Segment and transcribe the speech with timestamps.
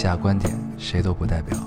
[0.00, 1.58] 下观点谁都不代表。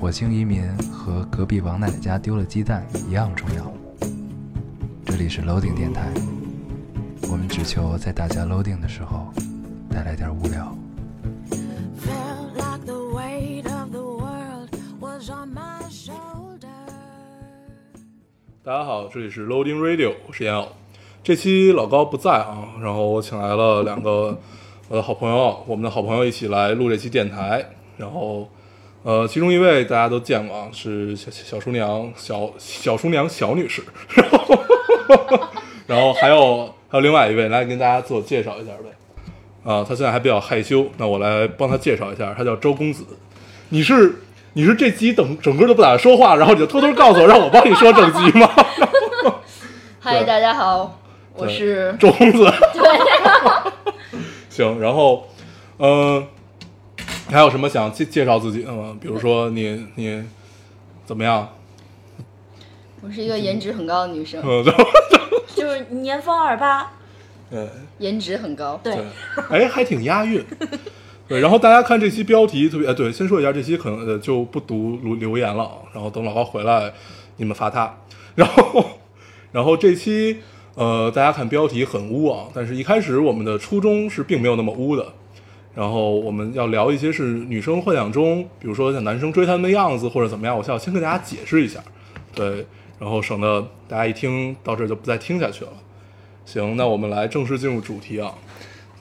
[0.00, 3.72] 火星移民和隔壁王奶奶家丢了鸡蛋一样重要。
[5.04, 6.12] 这里是 Loading 电台，
[7.30, 9.32] 我们只求在大家 Loading 的时候
[9.88, 10.76] 带来点无聊。
[12.00, 16.66] Felt like the weight of the world was on my shoulder.
[18.64, 20.66] 大家好，这里是 Loading Radio，我是烟偶。
[21.22, 24.36] 这期老高不在啊，然后我请来了两个
[24.88, 27.64] 我的好朋友，我们的好朋友一起来录这期电台。
[27.96, 28.46] 然后，
[29.02, 33.82] 呃，其中一位大家都见过啊，是小小厨娘小小厨娘小女士。
[34.14, 34.58] 然后，
[35.86, 38.90] 然后还有还有另外一位，来跟大家自我介绍一下呗。
[39.64, 43.04] 啊，他现在还比较害羞，那我来帮他介绍一下，他叫周公子。
[43.70, 44.16] 你是
[44.52, 48.50] 你是这集整整个都不打算说话，然后你就偷偷告诉我，让我帮你说整集吗？
[49.98, 51.00] 嗨，大家好，
[51.32, 52.44] 我是周公子。
[54.54, 55.26] 行，然后，
[55.78, 56.24] 嗯、
[57.28, 58.96] 还有什么想介介绍自己的吗？
[59.00, 60.22] 比如说你你
[61.04, 61.48] 怎么样？
[63.02, 64.64] 我是一个颜值很高的女生，嗯，
[65.56, 66.92] 就是年方二八，
[67.50, 68.80] 对颜值很高。
[68.80, 69.04] 对对，
[69.50, 70.44] 哎，还挺押韵。
[71.26, 76.92] 对，然后大家看这期标题特别，呃，对，先说一下这期可能呃就不读留留言了，然后等老高回来
[77.38, 77.92] 你们发他。
[78.36, 78.84] 然后，
[79.50, 80.38] 然后这期
[80.74, 85.06] 呃大家看标题很污啊，但是一开始我们的初衷是并没有那么污的。
[85.74, 91.80] 然后我们要聊一些是女生幻想中，比如说像男生追她们的样子或者怎么样，我需要先跟大家解释一下，
[92.32, 92.64] 对，
[93.00, 95.72] 然后省得大家一听到这儿就不再听下去了。
[96.44, 98.32] 行，那我们来正式进入主题啊。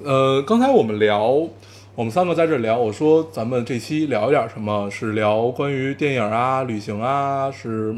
[0.03, 1.47] 呃，刚才我们聊，
[1.93, 4.89] 我们三个在这聊，我说咱们这期聊一点什么？
[4.89, 7.95] 是聊关于电影啊、旅行啊，是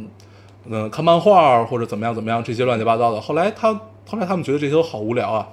[0.67, 3.21] 嗯、看漫画或者怎么样怎么样这些乱七八糟的。
[3.21, 3.73] 后来他
[4.05, 5.47] 后来他们觉得这些都好无聊啊，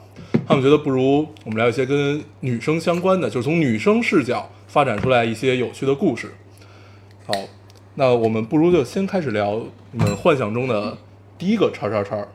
[0.46, 6.34] 他们觉得不如我们聊一些跟女生相关的，就是从女生视角发展出来一些有趣的故事。
[7.26, 7.34] 好，
[7.94, 10.96] 那我们不如就先开始聊你们幻想中的
[11.38, 12.26] 第一个叉叉叉。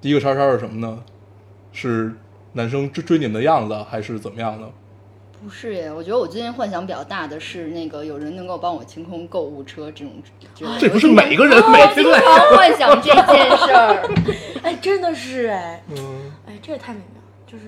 [0.00, 1.02] 第一个叉叉是什么呢？
[1.72, 2.14] 是
[2.54, 4.68] 男生追追你们的样子，还是怎么样呢？
[5.42, 10.12] 不是耶，我觉得我最近幻想比较大的是那个有人能够帮我清空购物车这种
[10.54, 10.78] 之类的。
[10.78, 14.08] 这不是每个人每天都在幻想这件 事儿。
[14.62, 17.64] 哎，真的是哎，嗯，哎，这也太美妙，就是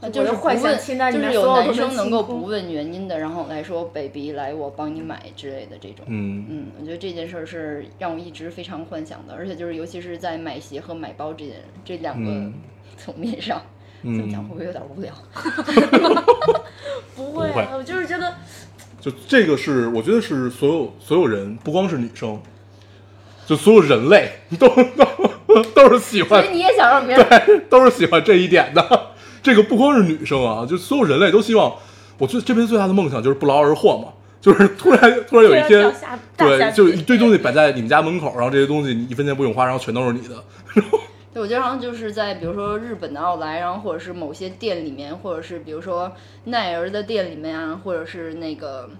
[0.00, 6.04] 呃就是幻不问想清单里就是有面所有男生能够不问原因的，然后来说 “baby 来我帮你买”之类的这种。
[6.08, 12.52] 嗯嗯，我觉得这件事儿是让我一直非常幻想的，而且就是尤其是在买鞋和买包这件这两个嗯
[12.98, 13.62] 层面上，
[14.02, 15.12] 怎么讲嗯会不会有点无聊？
[17.14, 18.34] 不 会不会啊，我就是觉得
[19.00, 22.40] 就这个是，我觉得是所有所有人，不光是女生，
[23.46, 29.10] 就所有人类 都都都是喜欢所以你也想让别人对，都是喜欢这一点的。
[29.42, 31.74] 这个不光是女生啊，就所有人类都希望，
[32.18, 34.08] 我最这辈子最大的梦想就是不劳而获嘛，
[34.40, 35.92] 就是突然突然有一天
[36.36, 40.36] 对，就一堆东西摆在你们家门口，然后这些东西你一分钱不用花，然后全都是你的。
[41.32, 46.12] 对，我经常就是在比如说日本的奥莱，然后或者是某些店里面，或者是比如说
[46.44, 48.90] 奈儿的店里面啊，或者是那个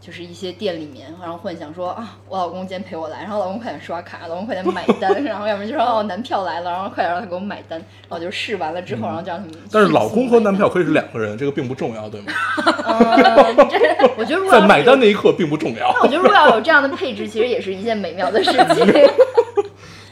[0.00, 7.76] 就是一些店里面，然后幻想说啊，我老公今天陪我来，然后老公快点刷卡，老公快点买单，然后要不然就说哦男票来了，然后快点让他给我买单，
[8.08, 9.54] 然后就试完了之后，然后就让他们。
[9.72, 12.32] 但是老公和男票可以是两个人，这个并不重要，对吗？
[12.86, 13.78] 嗯，这
[14.16, 15.88] 我觉得如果在买单那一刻并不重要。
[16.02, 18.86] 我觉得如果要有这样的配置，其实也是一件美妙的事情。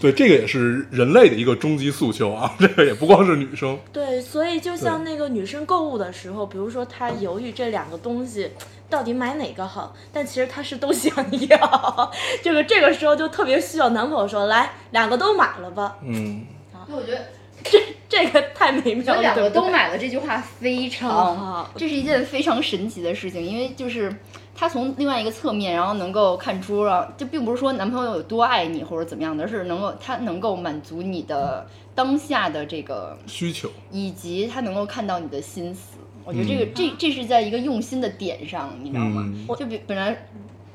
[0.02, 3.78] 对，这个也是人类的一个终极诉求啊，这个也不光是女生。
[3.92, 8.50] 对，所以就像那个女生购物的时候，比如说她犹豫这两个东西
[8.90, 11.14] 到底买哪个好，但其实她是都想
[11.48, 12.12] 要，
[12.42, 16.44] 这个这个时候就特别需要男朋友说来两个都买了吧，嗯，
[16.88, 17.24] 那我觉得
[17.62, 24.12] 这这个太美妙了，两个都买了这句话非常好，这是一件非常神奇的事情，因为就是
[24.54, 33.70] 他从另外一个侧面，然后能够看出了，就并不是说男朋友有多爱你或者怎么样的，而是能够他能够满足你的当下的这个，需求。
[33.90, 35.98] 以及他能够看到你的心思。
[36.24, 39.22] 我觉得这个、嗯这这是在一个用心的点上，你知道吗？
[39.26, 40.16] 嗯就比本来。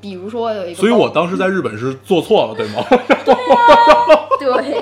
[0.00, 2.84] 比如说有一个，所以我当时在日本是做错了，对吗？
[4.38, 4.80] 对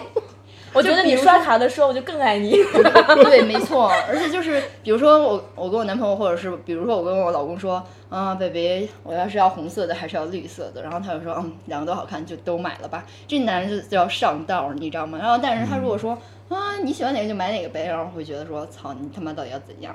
[0.77, 2.51] 我觉得你刷卡的时候我就更爱你，
[3.25, 13.05] 对，没错，而且就是比如说我我跟我男朋友，或者是比如说我跟我老公说，啊，baby，我要是要红色的还是要绿色的，然后他就说，嗯，两个都好看，就都买了吧。
[13.27, 15.19] 这男人就就要上道，你知道吗？
[15.19, 16.13] 然后但是他如果说，
[16.51, 19.95] 啊，你喜欢哪个就买哪个呗，然后会觉得说，操，你他妈到底要怎样？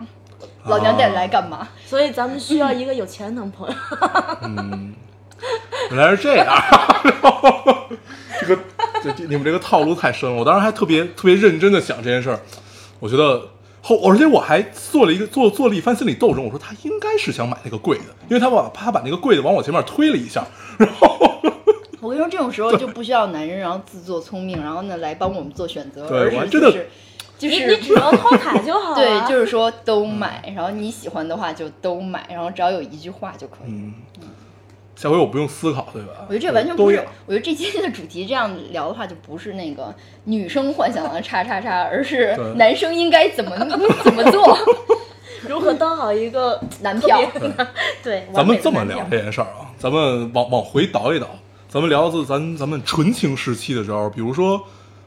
[0.65, 1.67] 老娘带你来干嘛？
[1.85, 3.75] 所以咱们需要一个有钱男朋友。
[4.41, 4.95] 嗯，
[5.91, 6.47] 原来是这样。
[8.41, 8.59] 这个
[9.03, 10.35] 这这你们这个套路太深了。
[10.35, 12.39] 我当时还特别特别认真的想这件事儿，
[12.99, 13.41] 我觉得
[13.81, 20.45] 后，而且我还做了一个做做了一番心理斗争，我说他应该是想买那个贵的，因为他把他把那个贵的往我前面推了一下，
[20.77, 21.17] 然后
[21.99, 26.89] 我跟你说，这种时候就不需要男人，然后自作聪明，然后呢来帮我们做选择，对而我还真的是
[27.37, 28.95] 就是就你是你只要掏卡就好了。
[29.01, 33.71] 对，就是说都买，然后你喜欢的话就都买，然后只要有一句话就可以。
[33.71, 33.93] 嗯，
[35.01, 36.27] 下回我不用思考，对吧？
[36.29, 39.91] 我觉得这完全不是，我觉得这期的主题这样聊的话，就不是那个
[40.25, 43.57] 女生幻想的叉叉叉，而是男生应该怎么
[44.03, 44.55] 怎么做。
[45.49, 47.67] 如何当好一个男票特别的
[48.03, 51.27] 对，咱们这么聊这件事儿啊，咱们往往回倒一倒，
[51.67, 54.61] 咱们聊自咱咱们纯情时期的时候，比如说，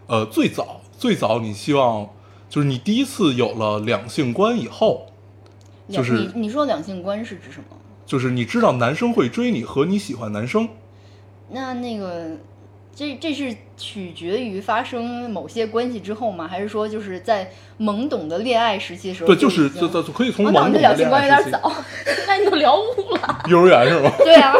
[0.09, 2.09] 呃，最早最早你希望
[2.49, 5.07] 就是你第一次有了两性观以后，
[5.89, 7.77] 就是你你说两性观是指什么？
[8.07, 10.69] 就是你知道男生会追你和你喜欢男生，
[11.51, 12.33] 那那个，
[12.95, 16.47] 这这是取决于发生某些关系之后吗？
[16.47, 21.73] 还是说就是在懵懂的恋爱时期的时候对，就是经就就可以从我脑子懵懂的两性观有点早。
[22.29, 24.11] 那你都聊悟了， 幼儿园是吗？
[24.19, 24.55] 对啊，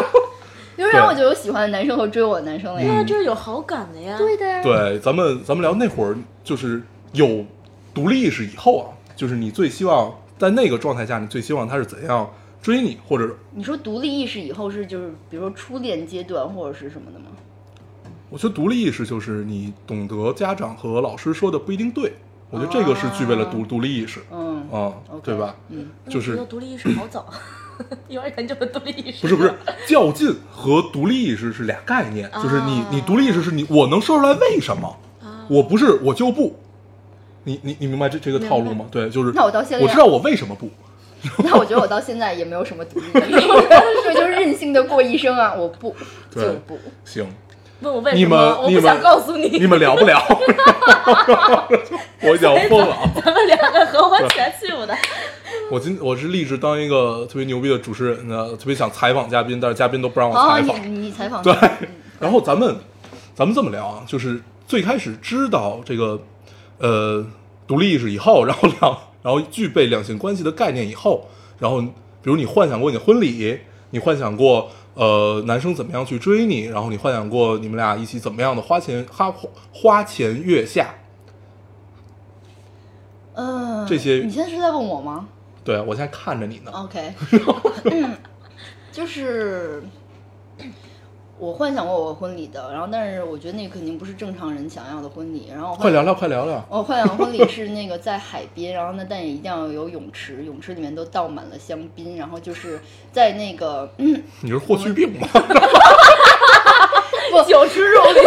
[0.77, 2.93] 幼儿园我就有喜欢的男生和追我的男生了呀。
[2.97, 4.17] 那这是有好感的呀。
[4.17, 4.61] 对的呀。
[4.61, 6.81] 对，咱们咱们聊那会儿就是
[7.13, 7.45] 有
[7.93, 12.29] 独立意识以后啊，就是你最希望在那个状态下，你最希望他是怎样
[12.65, 17.25] 追你，或者你说独立意识以后是就是比如说初恋阶段或者是什么的吗？
[18.31, 22.13] 我觉得独立意识就是你懂得家长和老师说的不一定对，
[22.49, 25.55] 我觉得这个是具备了独、独立意识，嗯啊、OK 对吧？
[25.69, 27.31] 嗯，就是独立意识好早，
[28.07, 29.21] 幼儿园就有独立意识。
[29.21, 29.53] 不是不是，
[29.87, 36.55] 较劲和独立意识是俩概念，就是你啊你独立意识是你我能说出来为什么，啊我不是我就不，
[37.43, 38.85] 你你你明白这这个套路吗？
[38.89, 40.67] 对，就是那我到现在我知道我为什么不，
[41.43, 45.53] 那我觉得我到现在也没有什么独立意识， 我就任性的过一生啊！
[45.53, 45.95] 我不
[46.33, 47.27] 就不，行，
[47.81, 48.37] 问我为你什么？
[48.37, 49.47] 们你们我不想告诉你。
[49.49, 50.21] 你们聊不聊？
[52.21, 53.09] 我已经要疯了啊！
[53.23, 54.97] 咱们两个合伙起来欺负他。
[55.71, 60.81] 我今我是立志当一个特别牛逼的主持人呢，特别想采访嘉宾，但是嘉宾都不让我哦，采访。
[60.83, 61.87] 你你采访对嗯，
[62.19, 62.75] 然后咱们
[63.33, 66.19] 咱们这么聊啊，就是最开始知道这个
[66.79, 67.25] 呃
[67.67, 71.27] 独立意识以后，然后两然后具备两性关系的概念以后，
[71.57, 71.89] 然后比
[72.25, 79.33] 如你幻想过你的婚礼，你幻想过呃男生怎么样去追你，然后你幻想过你们俩一起怎么样的花前花
[79.73, 80.93] 花前月下，
[83.33, 85.27] 嗯，这些你现在是在问我吗？
[85.63, 87.13] 对我现在看着你呢，？OK，
[87.89, 88.15] 嗯，
[88.91, 89.81] 就是
[91.37, 96.65] 我幻想过我婚礼的，然后但是我觉得那肯定不是正常人想要的婚礼，然后我幻快聊聊，快聊聊。
[96.69, 102.79] 我幻想婚礼是那个在海边，然后呢，但也一定要有泳池，泳池里面都倒满了香槟，然后就是
[103.11, 105.27] 在那个，嗯，你是霍去病吗？
[107.45, 108.23] 酒池肉林，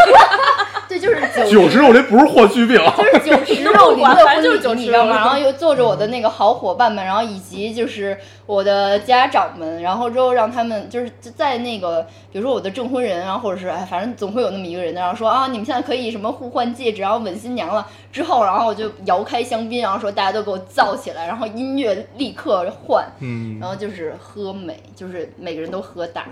[1.01, 5.17] 对，就是 酒九十我这不是霍去病，就是 酒池肉林的反正就是婚礼，你知道吗？
[5.17, 8.17] 然后又坐着我的那个好伙伴们，然后以及就是
[8.47, 12.03] 我的家长们，然后之后让他们就是在那个，
[12.33, 17.87] 比如说我的证婚人啊，或者是哎，反正总会有那么一个人，然后说啊，你们现在可以什么互换戒指，然后吻新娘了。
[18.11, 26.25] 之后，然后我就摇开香槟，然后说大家都给我燥起来，然后音乐立刻换，嗯，然后就是喝美，就是每个人都喝大，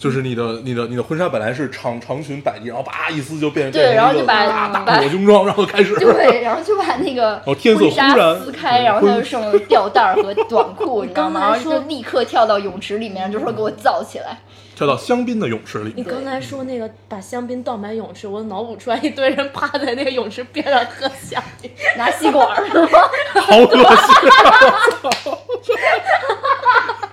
[0.00, 11.40] 就是你的你的你的婚纱本来是长长裙摆地，然后叭一撕就变成对然后就把大大把抹胸装，然后开始对，然后就把那个后天色婚纱忽然撕开，嗯然后他就婚剩吊带儿和短裤， 你知道吗？
[11.40, 14.38] 然后刚才说就立刻跳到泳池里面，就说给我造起来。
[14.74, 16.02] 跳到香槟的泳池里你。
[16.02, 21.70] 刚才说那个把香槟倒满泳池，我脑补出来一堆人趴在那个泳池边上喝香槟。
[21.98, 22.88] 拿吸管儿是吗？
[23.42, 25.36] 好恶心、啊！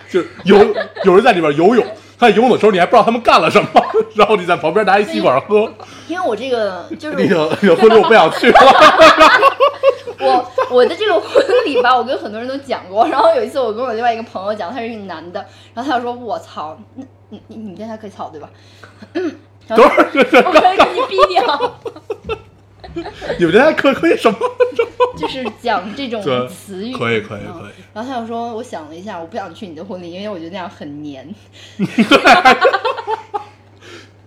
[0.09, 0.57] 就是有
[1.03, 1.85] 有人在里边游泳，
[2.19, 3.69] 他在游泳的时候你还不知道他们干了什么，
[4.15, 5.71] 然后你在旁边拿一吸管喝，
[6.07, 8.59] 因为我这个就是那个那个婚礼我不想去了。
[10.19, 13.07] 我我的这个婚礼吧，我跟很多人都讲过。
[13.07, 15.45] 然后有一次我跟我另外一个朋友讲，他是一个男的，
[15.75, 18.49] 然后他就说：“我操，那你你你跟他可以操对吧？”
[19.13, 20.09] 等会儿
[20.43, 21.77] 我可以给你逼掉。
[23.39, 24.37] 你们这还可可以什么？
[25.17, 31.27] 就是讲这种词语，可以可以嗯可以然后他就说：“我想了一下，我不想去你的婚礼，因为我觉得那样很黏。”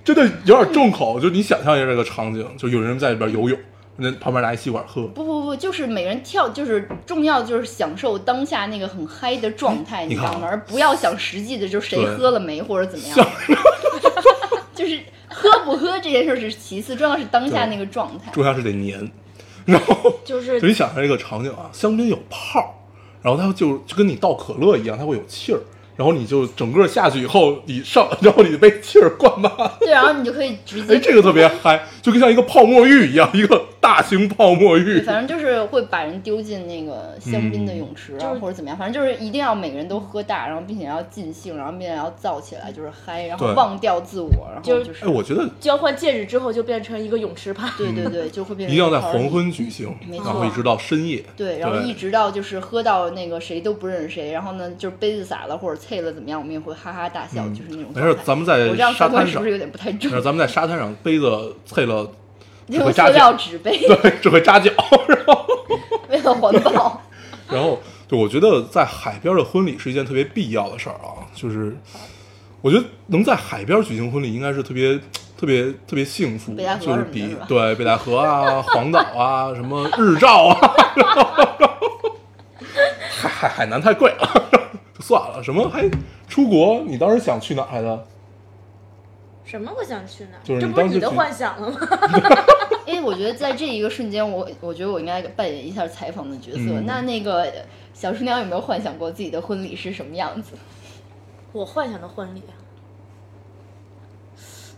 [0.02, 3.56] 真的有点重口，就你想象一下这个场景，就有人在里边游泳，
[3.96, 10.48] 那旁边拿一吸管喝，不不不，就是每个人跳，就是重要就是享受当下那个很嗨的状态，你知道吗？
[10.50, 13.28] 而不要想实际的，就是谁喝了没或者怎么样。
[14.80, 18.30] 就是喝不喝这件事是其次，重要是当下那个状态。
[18.32, 19.10] 重要是得黏。
[19.66, 22.82] 然后就是就你想象一个场景啊，香槟有泡，
[23.22, 25.60] 然后它就就跟你倒可乐一样，它会有气儿，
[26.00, 35.02] 然然后你就整个下去以后，你上， 然后你被气儿灌满， 对，然后你就可以直接，哎，这个特别嗨，就跟像一个泡沫浴一样，一个大型泡沫对，浴。
[35.02, 47.68] 反正就是会把人丢进那个香槟的泳池啊，就是或者怎么样，反正就是一定要每个人都喝大，然后并且要尽兴，然后并且要燥起来，就是嗨，然后忘掉自我，然后就就是哎，我觉得交换戒指之后就变成一个泳池趴。
[47.76, 51.22] 对对对，就会变成一定要在黄昏举行，没然后一直到深夜。
[51.36, 60.22] 对，然后一直到就是喝到那个谁都不认识谁，然后呢就是杯子洒了或者碎了怎么样，我们也会哈哈大笑，就是那种嗯没事。，咱们在沙滩上是不是，有点不太正？
[60.22, 62.08] 咱们在沙滩上杯子碎了，
[62.68, 64.70] 只用会扎塑料脚，纸杯， 对，只会扎脚。
[65.08, 65.44] 然后，
[66.08, 67.02] 为了环保。
[67.50, 71.76] 然后，对我觉得在海边的婚礼是一件特别必要的事儿啊，就是
[72.62, 74.96] 我觉得能在海边举行婚礼，应该是特别。
[75.40, 80.60] 特别特别幸福，就是比对北戴河啊、黄岛啊、什么日照啊，
[83.10, 84.59] 海海海南太贵了，就
[85.00, 85.42] 算了。
[85.42, 85.88] 什么还
[86.28, 86.82] 出国？
[86.86, 88.06] 你当时想去哪儿来的？
[89.44, 90.40] 什么我想去哪儿？
[90.44, 91.78] 就是这不是你的幻想了吗？
[92.86, 96.58] 因为，我觉得在这一个瞬间，我我觉得我应该扮演一下采访的角色。
[96.58, 97.52] 嗯那那个
[97.92, 100.52] 小厨娘有没有幻想过自己的婚礼是什么样子？
[101.52, 102.54] 我幻想的婚礼啊，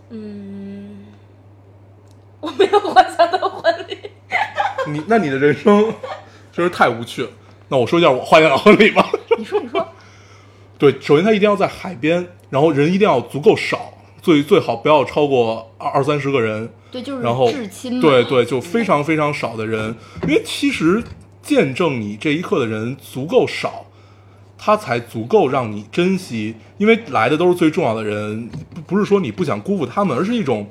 [0.09, 1.05] 嗯，
[2.41, 3.99] 我没有幻想的婚礼。
[4.89, 5.93] 你那你的人生
[6.51, 7.31] 真是太无趣了。
[7.69, 9.07] 那我说一下我幻想的婚礼吧。
[9.39, 9.87] 你说，你说，
[10.83, 16.69] 对，首先它一定要在海边，然后人一定要足够少，最最好不要超过二二三十个人。
[16.91, 18.01] 对，就是然后至亲。
[18.01, 19.95] 对对，就非常非常少的人，
[20.27, 21.01] 因为其实
[21.41, 23.87] 见证你这一刻的人足够少，
[24.59, 30.69] 他才足够让你珍惜，因为来的都是最重要的人，不不是说你不想辜负他们，而是一种，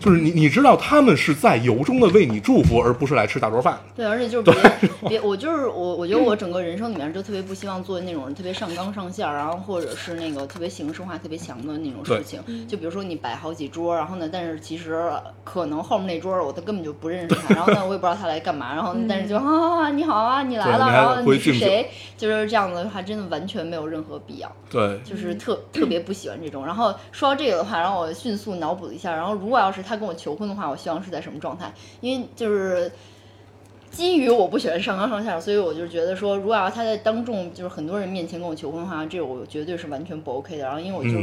[0.00, 3.78] 就是你你知道他们是在由衷的为你祝福，而不是来吃大桌饭。
[3.94, 12.40] 对，而且就是别别，我就是我，我觉得我整个人生里面就特别不希望做那种特别上纲上线儿，然后或者是那个特别形式化、特别强的那种事情。
[12.66, 15.10] 就比如说你摆好几桌，然后呢，但是其实
[15.44, 21.88] 可能后面那桌儿我都根本就不认识他，然后呢，我也不知道他来干嘛，然后但是就啊你好啊，你来了，然后你是谁？
[22.16, 24.50] 就是这样的话，真的完全没有任何必要。
[24.70, 26.64] 对，就是特特别不喜欢这种。
[26.64, 31.72] 然后说到这个的话，然后我迅速脑补了一下，然后如果要是他跟我求婚的话，我希望是在什么状态？
[32.00, 32.92] 因为就是。
[33.90, 40.64] 基于我不喜欢上纲上线，所以我就觉得说，如果要他在当众就是很多人面前跟我求婚的话，这我绝对是完全不 OK 的。
[40.64, 41.18] 然后因为我就、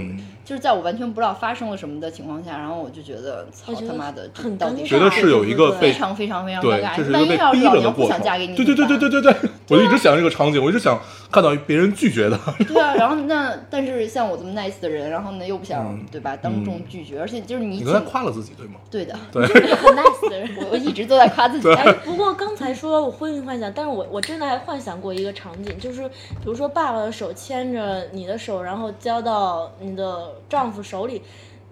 [0.46, 6.96] 就是在我完全不知道发生了什么的情况下，然后我就觉得操他妈的，到底觉得是有一个非常非常非常对尴，尬。
[6.98, 8.10] 这是一个被万一要是逼老娘不着的过程。
[8.18, 12.40] 想嫁给你，对对对对对对对，我就一直想这个场景，我一直想看到别人拒绝的。
[12.68, 18.76] 对啊，然后那但是像我这么 nice 的人，然后呢又不想、嗯对吧当众拒绝，而且就是你你请刚才夸了自己对吗？
[18.92, 20.50] 对的，对，很 nice 的人。
[20.62, 21.68] 我我一直都在夸自己。
[21.74, 31.22] 哎，不过刚才说我婚姻幻想，但是我我真的还幻想过一个场景，就是比如说爸爸的手牵着你的手，然后交到你的丈夫手里，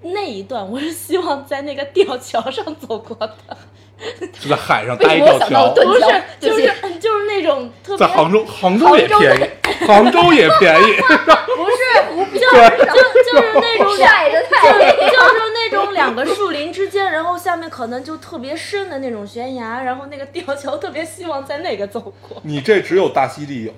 [0.01, 3.58] 那一段我是希望在那个吊桥上走过的，
[4.39, 6.00] 就在海上为搭一吊桥，不 是？
[6.39, 6.65] 就是
[7.00, 10.86] 就是那种特别在杭州，杭州也便宜，杭州也便宜。
[11.55, 23.74] 不是湖边就就是那种两晒的就太是就是那种两个树林之间，然后下面可能就特别深的那种悬崖，然后那个吊桥特别希望在那个走过，你这只有大溪地有，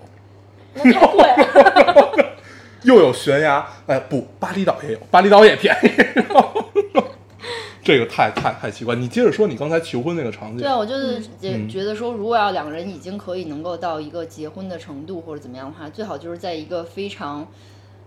[0.74, 2.36] 那太贵了。
[2.86, 5.90] 又有悬崖，哎不，巴厘岛也有，巴厘岛也便宜。
[7.84, 8.96] 这个太太太奇怪。
[8.96, 10.60] 你接着说你刚才求婚那个场景。
[10.60, 17.46] 对啊，我就是觉嗯觉得说，如果要两个人已经可以能够到一个结婚的程度或者怎么样的话，最好就是在一个非常。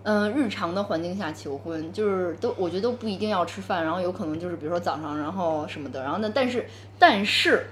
[0.05, 6.67] 嗯，日常的环境下求婚，就是都我觉得都不一定要吃饭，然后有可能就是比如说早上，然后什么的，然后呢，但是
[6.99, 7.67] 但是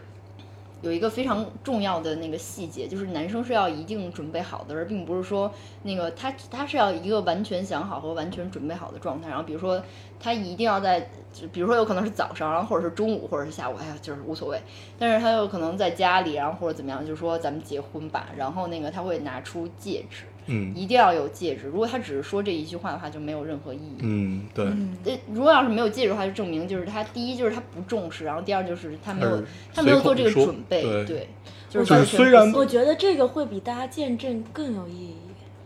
[0.83, 5.50] 有一个非常重要的那个细节，就是男生是要一定准备好的，而并不是说
[5.83, 9.28] 那个他他是要一个完全想好和完全准备好的状态。
[9.28, 9.83] 然后比如说
[10.21, 11.09] 他一定要在，
[11.50, 14.61] 比如说有可能是早上，然后或者是中午，或者是下午，哎呀，就是无所谓。
[14.99, 21.66] 但是他有可能在家里，然后或者怎么样，就说咱们结婚吧，然后那个他会拿出戒指，嗯一定要有戒指。
[21.66, 23.98] 如果他只是说这一句话的话，就没有任何意义。
[24.00, 24.64] 嗯，对，
[25.04, 29.42] 呃，如果要是没有戒指的话，就证明就是他第一就是他不重视，然后第二就是他没有
[29.74, 31.28] 他没有做这个准备，对
[31.68, 35.14] 就是虽然我觉得这个会比大家见证更有意义。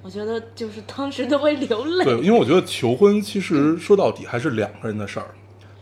[0.02, 2.04] 我觉得就是当时都会流泪。
[2.06, 5.26] 对，因为我觉得求婚其实说到底还是两个人的事儿。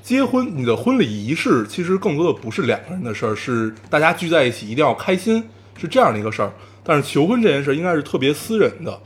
[0.02, 5.44] 结婚，你的婚礼仪式其实更多的不是两个人的事儿，是大家聚在一起一定要开心，
[5.76, 6.50] 是这样的一个事儿。
[6.88, 8.98] 但是求婚这件事应该是特别私人的。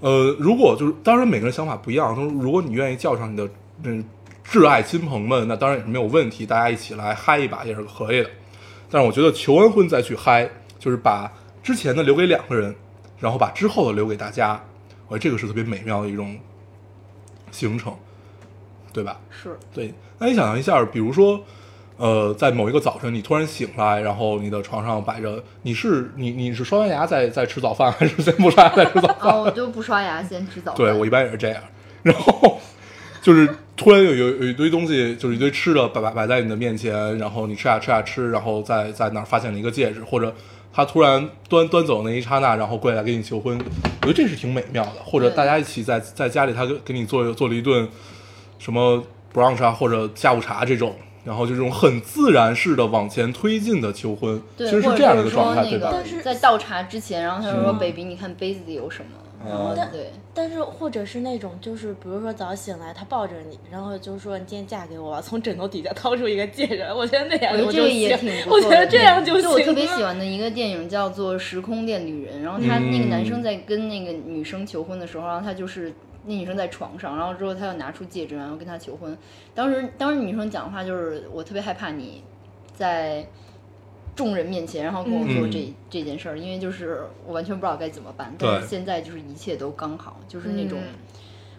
[0.00, 3.48] 呃，如果就是当然每个人想法不一样，就是如果你愿意叫上你的
[3.82, 4.04] 嗯
[4.46, 8.30] 挚爱亲朋们，那当然也是没有问题，大家一起来嗨一把也是可以的。
[8.88, 10.48] 但是我觉得求完婚再去嗨，
[10.78, 12.72] 就是把之前的留给两个人，
[13.18, 14.62] 然后把之后的留给大家。
[15.08, 16.36] 我我觉得这个是特别美妙的一种
[17.52, 17.94] 行程，
[18.92, 19.20] 对吧？
[19.30, 21.40] 是对，那你想象一下，比如说，
[21.96, 29.32] 呃，在某一个早晨，你突然醒来，然后你的床上摆着，你是你你是刷完牙再再吃早饭，还是先不刷牙再吃早饭？
[29.32, 30.76] 哦，我就不刷牙先吃早饭。
[30.76, 31.62] 对我一般也是这样，
[32.02, 32.58] 然后
[33.22, 40.34] 就是突然有有有一堆东西，就是一堆吃的摆摆摆在你的面前，然后你吃呀吃呀吃，然后在在那儿发现了一个戒指，或者
[40.72, 43.56] 他突然端端走那一刹那，然后过来给你求婚，
[44.02, 44.94] 我觉得这是挺美妙的。
[45.04, 47.88] 或者大家一起在在家里，他给给你做做了一顿
[48.58, 49.00] 什么
[49.32, 50.96] brunch 啊，或者下午茶这种。
[51.24, 55.90] 然后就这种很自然式的往前推进的求婚，对，其实是这样的一就是个状态，对吧？
[55.90, 59.10] 说那个但是在倒茶之前，然后他就说嗯：“baby，你看杯子里有什么？”
[59.46, 68.66] 然后嗯对，但是或者是那种，就是比如说早醒来，他抱着你，然后就说你今天嫁给我吧，从枕头底下掏出一个戒指，我觉得那样我觉得这就个也行挺不错的。
[68.66, 69.50] 我觉得这样就行。
[69.50, 70.02] 我特别喜。
[70.02, 75.92] 欢的一个电影叫做《时空恋旅人》，然后他那个男生嗯在跟那个女生求婚的时候，然后他就是
[76.26, 79.16] 那女生在床上，然后之后他又拿出戒指，然后跟她求婚。
[79.54, 82.22] 当时当时女生讲话就是我特别害怕你
[82.74, 83.26] 在
[84.16, 88.34] 众人面前，然后跟我做这、嗯这件事儿，因为就是我完全不知道该怎么办。
[88.38, 90.78] 但是现在就是一切都刚好，就是那种。
[90.80, 90.94] 嗯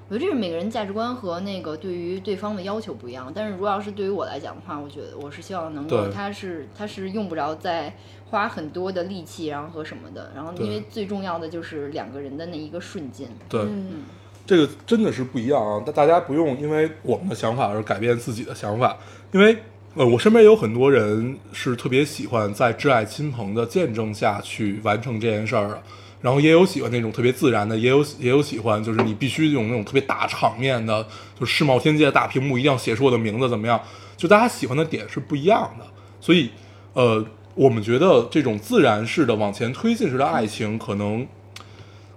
[0.07, 7.91] 我觉得这是每个人价值观和那个对于对方的要求不一样，但是如果要是对于我来讲的话，我觉得我是希望能够，他是他是用不着再
[8.29, 13.27] 花很多的力气，然后和什么的，然后因为最重要的就是两个人的那一个瞬间。
[13.49, 14.03] 对，嗯，
[14.45, 15.81] 这个真的是不一样啊！
[15.83, 18.95] 大大家不用因为我们的想法而改变自己的想法，
[19.31, 19.57] 因为
[19.95, 25.81] 呃，我身边有很多人是特别喜欢在挚爱亲朋的见证下去完成这件事儿的，
[26.21, 31.07] 然后也有喜欢那种特别自然的，也有也有喜欢就是你必须用那种特别大场面的，
[31.39, 33.81] 就世贸天阶的大屏幕一定要写出我的名字怎么样？
[34.15, 35.85] 就大家喜欢的点是不一样的，
[36.21, 36.51] 所以
[36.93, 37.25] 呃，
[37.55, 41.25] 我们觉得这种自然式的往前推进式的爱情可能。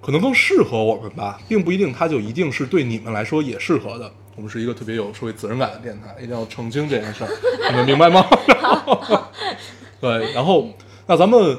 [0.00, 4.10] 可能更适合我们吧，并不一定它就一定是对你们来说也适合的。
[4.36, 7.30] 我们是一个特别有社会责任感的电台，一定要澄清这件事儿，
[7.70, 8.24] 你们明白吗？
[10.00, 10.68] 对， 然后
[11.06, 11.58] 那咱们，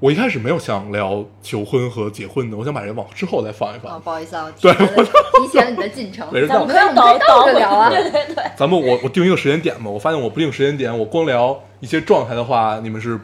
[0.00, 3.94] 我一开始没有想聊求婚和结婚的，我想把这往之后再放一放。
[3.96, 4.00] 哦。
[4.04, 5.04] 不好意思啊，对提前了
[5.40, 7.88] 提前了你的进程没事，咱们可以我们倒倒着聊啊。
[7.88, 9.88] 对对对，咱们我我定一个时间点吧。
[9.90, 13.18] 我发现我不定时间点，我光聊一些状态的话，你们是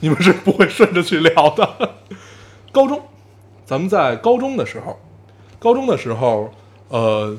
[0.00, 1.94] 你们是不会顺着去聊的。
[2.72, 3.00] 高中，
[3.64, 4.98] 咱们在高中的时候，
[5.58, 6.50] 高中的时候，
[6.88, 7.36] 呃，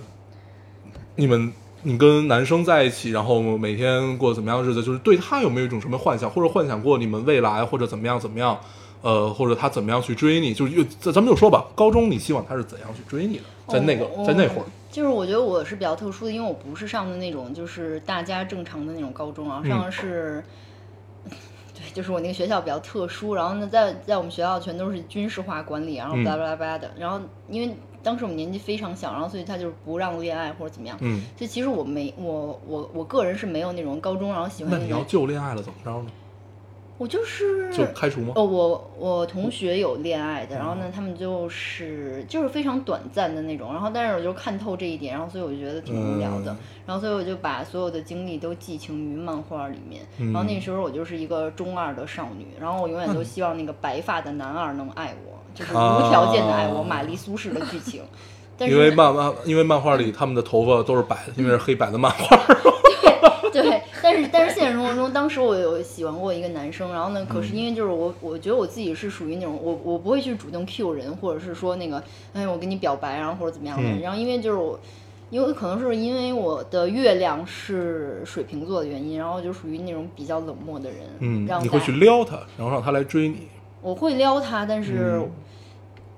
[1.15, 8.59] 你们你跟男生在一起，然后每天过怎么样的日子，就是对他有没有一种什么幻想，或者幻想过你们未来或者怎么样怎么样，
[9.01, 14.63] 呃，或者他怎么样去追你，就是又咱咱们就说吧，高中你希望他是怎样去追你的，在那个、哦在那会儿。
[14.63, 20.74] 哦，就是我觉得我是比较特殊的，因为我不是上的那种就是大家正常的那种高中啊，上的是，对，
[21.95, 26.25] 就是我那个学校比较特殊，然后呢，在在我们学校全都是军事化管理，然后嗯。
[26.25, 36.11] 巴拉巴拉巴拉的，然后因为当时我们年纪非常小，然后所以他就是不让恋爱或者怎么样，嗯，所以其实我没我我我个人是没有那种高中然后喜欢那你要种，就恋爱了怎么着呢？
[36.97, 38.33] 我就是就开除吗？
[38.37, 58.01] 哦，我我同学有恋爱的，然后呢，他们就是就是非常短暂的那种，然后但是我就看透这一点，然后所以我就觉得挺无聊的，嗯然后所以我就把所有的精力都寄情于漫画里面，然后那嗯时候我就是一个中二的少女，然后我永远都希望那个白发的男二能爱我，就是无条件的爱我，啊玛丽苏式的剧情。
[58.57, 62.37] 但是因为漫漫，因为漫画里他们的头发都是白的，因为是黑白的漫画。
[63.51, 74.79] 对，但是 但是现实生活中，当时我有喜欢过一个男生，然后呢，可是因为就是我，我觉得我自己是属于那种我我不会去主动 Q 人，或者是说那个，哎，我跟你表白，然后或者怎么样的，嗯然后因为就是我。
[75.31, 80.99] 因为可能是因为我的月亮是水瓶座的原因，然后就属于那种比较冷漠的人。
[81.17, 83.47] 嗯让，你会去撩他，然后让他来追你。
[83.81, 85.31] 我会撩他，但是，嗯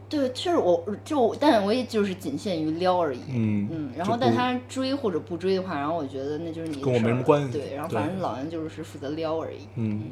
[0.10, 3.20] 对，确实我就，但我也就是仅限于撩而已。
[3.34, 9.67] 嗯嗯，然后但他追或者不追的话，然后我觉得那就是你的跟我没什么关系对，然后反正老杨就是负责撩而已。
[9.76, 10.04] 嗯，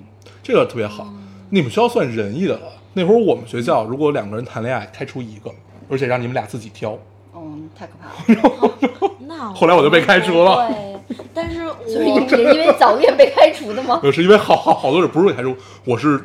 [0.43, 1.13] 这个特别好。
[1.49, 2.73] 你们学校算仁义的了。
[2.93, 5.51] 那会儿我们学校如果两个人谈恋爱，开除一个，
[5.89, 6.97] 而且让你们俩自己挑。
[7.35, 8.71] 嗯，太可怕了。
[9.27, 10.67] 那后来我就被开除了
[11.07, 13.99] 对，但是 我也因为早恋被开除的吗？
[14.03, 16.23] 呃，是因为好好好多人不是被开除，我是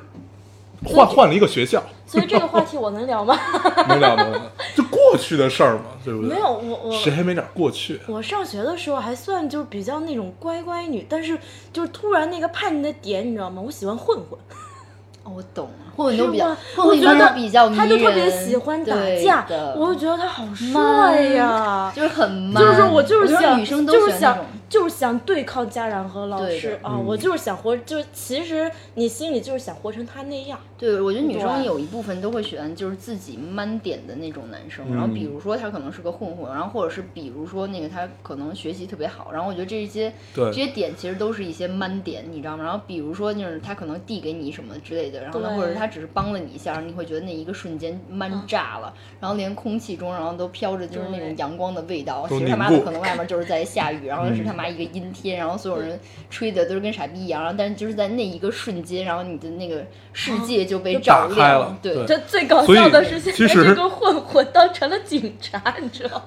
[0.85, 1.83] 换换了一个学校。
[2.07, 3.38] 所以这个话题我能聊吗？
[3.88, 4.40] 能聊能聊，
[4.75, 6.31] 就过去的事儿嘛，对不对？
[6.35, 8.01] 没有，我我谁还没点过去？
[8.09, 11.38] 我上学的时候还算就是比较那种乖乖女，但是
[11.73, 13.62] 就是突然那个叛逆的点，你知道吗？
[13.64, 14.37] 我喜欢混混，
[15.23, 21.93] 哦，我懂了，混混都比较是吗，混混一般我觉得都比较迷他就特别喜欢打架，我就觉得他好帅呀。
[21.95, 27.04] 就是很 man，就是我就是觉得想，女生都就是想喜欢那种，就是想对抗家长和老师啊，嗯。
[27.04, 30.59] 我就是想活，就是其实你心里就是想活成他那样。
[30.78, 42.62] 对，我觉得女生有一部分都会选就是自己 man 点的那种男生，然后嗯比如说他可能是个混混，然后或者是比如说那个他可能学习特别好，然后我觉得这些这些点其实都是一些 man 点，你知道吗？
[42.62, 55.99] 然后比如说就是他可能递给你什么之类的，然后呢或者是他只是帮了你一下，然后你会觉得那一个瞬间 man 炸了，然后连空气中然后都飘着就是那种阳光的味道，其实他妈的可能外面就是在下雨，然后是嗯他妈一个阴天，然后所有人
[56.31, 66.23] 吹的都是跟傻逼一样，然后但是就是在那一个瞬间，然后你的那个世界就被就照亮了对对这最搞笑的是，现其实在这个混混当成了警察，你知道吗？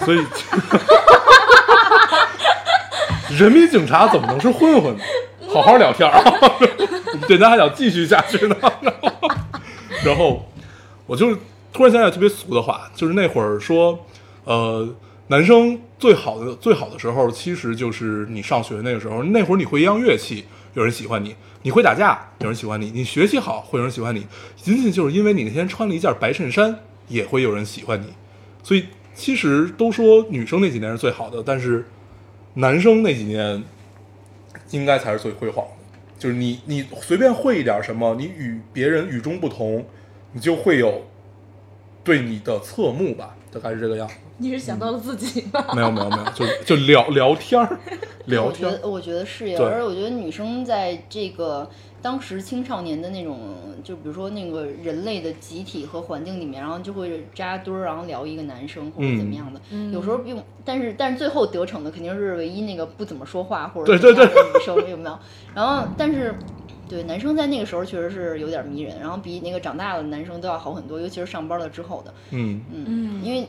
[0.04, 0.18] 所以，
[3.38, 5.02] 人民警察怎么能是混混呢？
[5.52, 6.20] 好好聊天啊！
[6.24, 8.56] 我们电台还想继续下去呢。
[8.82, 9.28] 然后，
[10.04, 10.46] 然后
[11.06, 11.36] 我就
[11.72, 13.98] 突然想起来特别俗的话，就是那会儿说，
[14.44, 14.88] 呃，
[15.28, 19.22] 男生最好的最好的时候，其实就是你上学那个时候。
[19.22, 21.30] 那会儿你会一样乐器，有人喜欢你；
[21.62, 24.26] 你会打架，有人喜欢你；你学习好，会有人喜欢你。
[24.54, 28.12] 仅仅就是因为你那天穿了一件白衬衫，也会有人喜欢你。
[28.62, 28.84] 所以
[29.14, 31.86] 其实都说女生那几年是最好的，但是
[32.54, 33.62] 男生那几年
[34.72, 35.72] 应该才是最辉煌的。
[36.18, 39.86] 就是你你随便会一点什么，你与别人与众不同，
[40.32, 41.06] 你就会有
[42.02, 44.06] 对你的侧目吧，大概是这个样。
[44.38, 45.64] 你是想到了自己吗？
[45.74, 47.78] 没有没有没有，就就聊聊天儿，
[48.26, 48.76] 聊我觉天儿。
[48.78, 51.70] 得，我觉得是呀，而且我觉得女生在这个
[52.02, 53.38] 当时青少年的那种，
[53.84, 59.60] 就比如说那个人类的集体和环境里面，然后就会扎堆儿，然后聊一个男生或者怎么样的。
[59.92, 65.18] 有时候并，但是但是最后得逞的肯定是唯一那个不怎么说话或者对怎么样对的女生，有没有？
[65.54, 66.34] 然后，但是。
[66.86, 73.48] 对，男生在那个时候确实是有点迷人，然后比那个长大了的男生都要好很多，尤其是上班了之后的，嗯，嗯，因为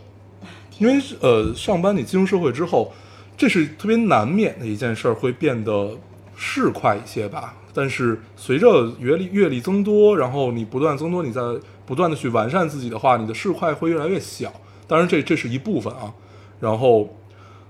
[0.78, 2.94] 因为呃，上班你进入社会之后，
[3.38, 5.98] 这是特别难免的一件事儿，会变得
[6.36, 7.56] 市侩一些吧。
[7.74, 11.42] 但是随着阅历阅历增多，然后你不断增多，你在
[11.86, 14.52] 不断的去完善自己的话，你的市侩会越来越小。
[14.88, 16.14] 当然这这是一部分啊。
[16.62, 17.10] 然后，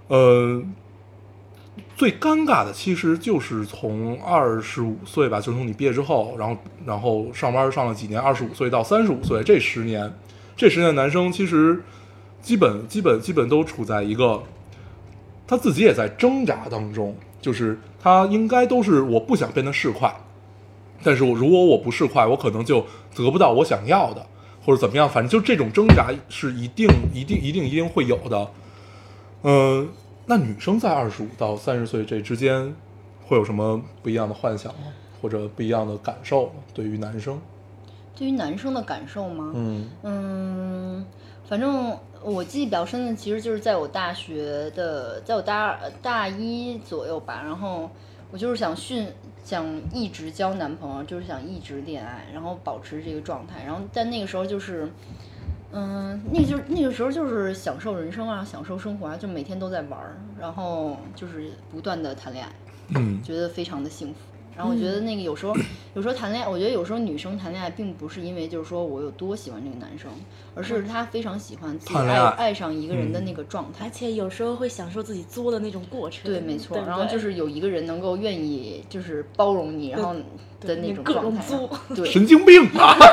[0.07, 0.61] 呃，
[1.95, 10.13] 最尴尬的其实就是从二十五岁吧，就从你毕业之后，然后然后上班上了几年，二十五岁到三十五岁这十年，
[10.55, 11.81] 这十年的男生其实
[12.45, 14.43] 基本基本基本都处在一个
[15.47, 20.13] 他自己也在挣扎当中，就是他应该都是我不想变得市侩，
[21.03, 24.23] 但是我如果我不市侩，我可能就得不到我想要的，
[24.63, 28.51] 或者怎么样，反正就这种挣扎是一定一定一定一定会有的。
[29.41, 29.89] 嗯、
[30.27, 32.75] 那女生在二十五到三十岁这之间
[33.25, 34.93] 会有什么不一样的幻想吗？
[35.19, 36.53] 或者不一样的感受吗？
[36.75, 37.41] 对于男生，
[38.15, 39.51] 对于男生的感受吗？
[39.55, 41.05] 嗯嗯，
[41.47, 41.97] 反正
[42.31, 47.89] 我记忆比较深的，其实就是在我大学的，在我大二大一左右吧，然后
[48.31, 49.07] 我就是想训，
[49.43, 54.89] 想一直交男朋友，就是想一直恋爱，然后保持这个状态，然后但那个时候就是。
[55.77, 62.51] 嗯，那个就是那个时候就是享受人生啊，享受生活啊，就每天都在玩儿，然后就是不断的谈恋爱，
[62.95, 64.15] 嗯觉得非常的幸福。
[64.55, 65.53] 然后我觉得那个有时候，
[65.93, 70.09] 有时候谈恋爱，我觉得有时候女生谈恋爱并不是因为就是说我有多喜欢这个男生，
[70.53, 73.91] 而是她非常喜欢自己爱爱爱上一个人的嗯那个状态而。
[73.91, 76.23] 且有时候会享受自己作的那种过程。
[76.23, 76.77] 对，没错。
[76.77, 80.13] 对对然后就是有一个人能够愿意就是包容你，然后
[80.61, 81.81] 的那种状态啊。
[81.95, 82.95] 对，神经病啊！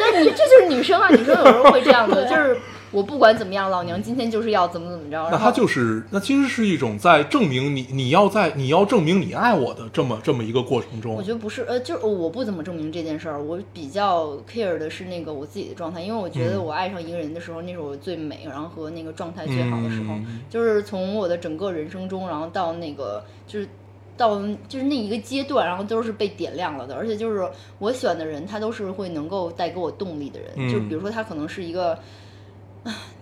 [0.00, 2.56] 但你这就是女生啊，女生有时候会这样的，就是
[2.94, 5.28] 我不管怎么样，老娘今天就是要怎么怎么着。
[5.30, 11.12] 那他就是，那其实是一种在证明你，你要在你要证明你爱我的这么这么一个过程中。
[11.14, 23.68] 我觉得不是，呃，就是我不怎么证明这件事儿，我比较 care 的是那个我自己的状态，因为我觉得嗯我爱上一个人的时候，那是我最美，然后和那个状态最好的时候，嗯就是从我的整个人生中，然后到那个就是。
[24.16, 27.44] 到就是那一个阶段，然后都是被点亮了的，而且就是
[27.80, 30.70] 我喜欢的人，他都是会能够带给我动力的人。
[30.70, 31.98] 就嗯比如说他可能是一个，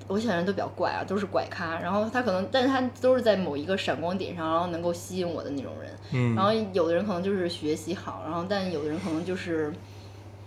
[0.09, 5.91] 我喜欢的人都比较怪啊，都是怪咖，然后他可能，但是他都是在某一个闪光点上，然后能够吸引我的那种人。
[6.13, 9.73] 嗯，然后有的人可能就是学习好，然后但有的人可能就是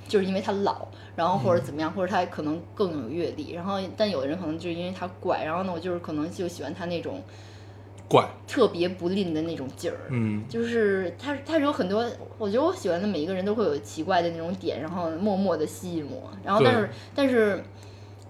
[0.08, 7.24] 就是因为他老，然后或者怎么样，或者他可能更有阅历，然后但有的人可能就是因为他怪，然后呢，我就是可能就喜欢他那种
[8.08, 9.98] 怪，特别不吝的那种劲儿。
[10.10, 12.06] 嗯就是他，他是有很多，
[12.38, 16.30] 我觉得我喜欢的每一个人都会有奇怪的那种点，然后默默的吸引我。
[16.44, 17.64] 然后，但是对，但是，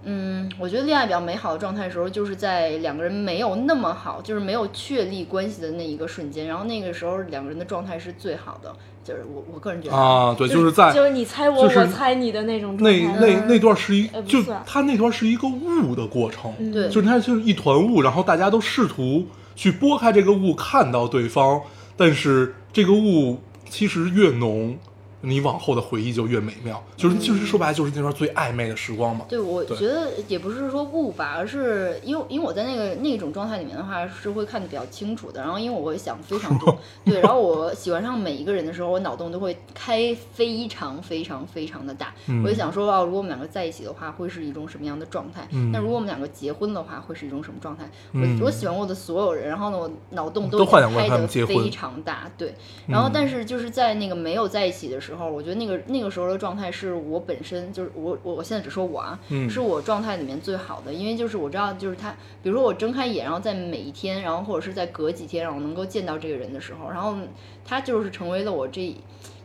[0.05, 8.73] 嗯，我觉得恋爱比较美好的状态的时候，就是在两个人没有那么好，就是没有确立关系的那一个瞬间，然后那个时候两个人的状态是最好的。
[9.03, 13.17] 就是我我个人觉得啊，对，就是在就是你猜我，就是我猜你的那种状那态。
[13.19, 21.61] 那那那段是一就呃不算它那段是一个雾的过程，对就是他就是一团雾，然后大家都试图去拨开这个雾，看到对方，
[21.95, 23.39] 但是这个雾
[23.69, 24.75] 其实越浓，
[25.25, 29.25] 你往后的回忆就越美妙，就是就是说白了就是那段最暧昧的时光嘛。
[29.27, 35.41] 对，我觉得也不是说误吧，而是因为因为我在那个那种状态里面的话，是会看得比较清楚的。
[35.41, 42.13] 然后因为我会想非常多， 对，然后我喜欢上每一个人的时候，我脑洞都会开非常非常非常的大。
[42.27, 45.47] 嗯我就想说，哦，如果我们两个在一起的话，会是一种什么样的状态？
[45.51, 47.89] 嗯那如果我们两个结婚的话，会是一种什么状态？
[48.13, 52.53] 嗯我我喜欢过的所有人，然后呢，我脑洞都已经幻想过他开得们结婚非常大，对。
[52.87, 67.15] 然后嗯但是就是在那个没有在一起的时候，我觉得那个那个时候的状态是我本身就是我我我现在只说我啊，嗯是我状态里面最好的，因为就是我知道就是他，比如说我睁开眼，然后在每一天，然后或者是在隔几天，然后能够见到这个人的时候，然后
[67.63, 68.95] 他就是成为了我这。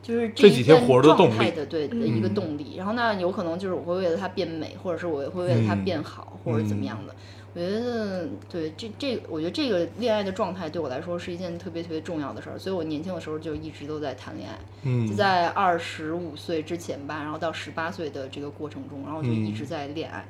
[0.02, 7.14] 就是这一段几天活着的动力状态的对的一个嗯动力，然后那有可能就是我会为了他变美，或者是我会为了他嗯变好，或者怎么样的。
[7.52, 14.56] 我觉得对这这，我觉得这个恋爱的状态对我来说是一件特别特别重要的事儿，所以我年轻的时候就一直都在谈恋爱。
[14.82, 20.24] 嗯就在二十五岁之前吧，然后到十八岁的这个过程中，然后就一直在恋爱，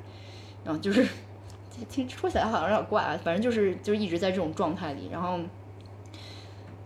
[0.63, 1.07] 然后就是
[1.89, 5.39] 听说起来好像有点怪啊，反正就是就是一直在这种状态里，然后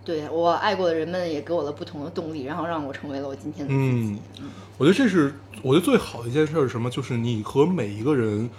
[0.04, 4.20] 对我爱过的人们也给我了不同的动力，然后让我成为了我今天的自己。
[4.42, 6.90] 嗯我觉得这是我觉得最好的一件事儿是什么？
[6.90, 8.50] 就是你和每一个人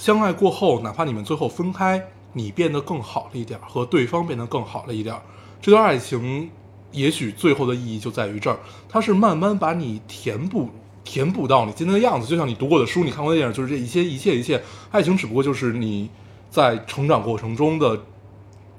[0.00, 5.20] 相爱过后，哪怕你们最后分开，你变得更好了一点儿，和对方变得更好了一点儿。
[5.60, 6.50] 这段爱情
[6.90, 8.58] 也许最后的意义就在于这儿，
[8.88, 10.70] 它是慢慢把你填补。
[11.04, 16.08] 填补到你今天的样子，就像你读过的书，你看过的电影，就是这一些一切一切，爱情只不过就是你
[16.48, 18.00] 在成长过程中的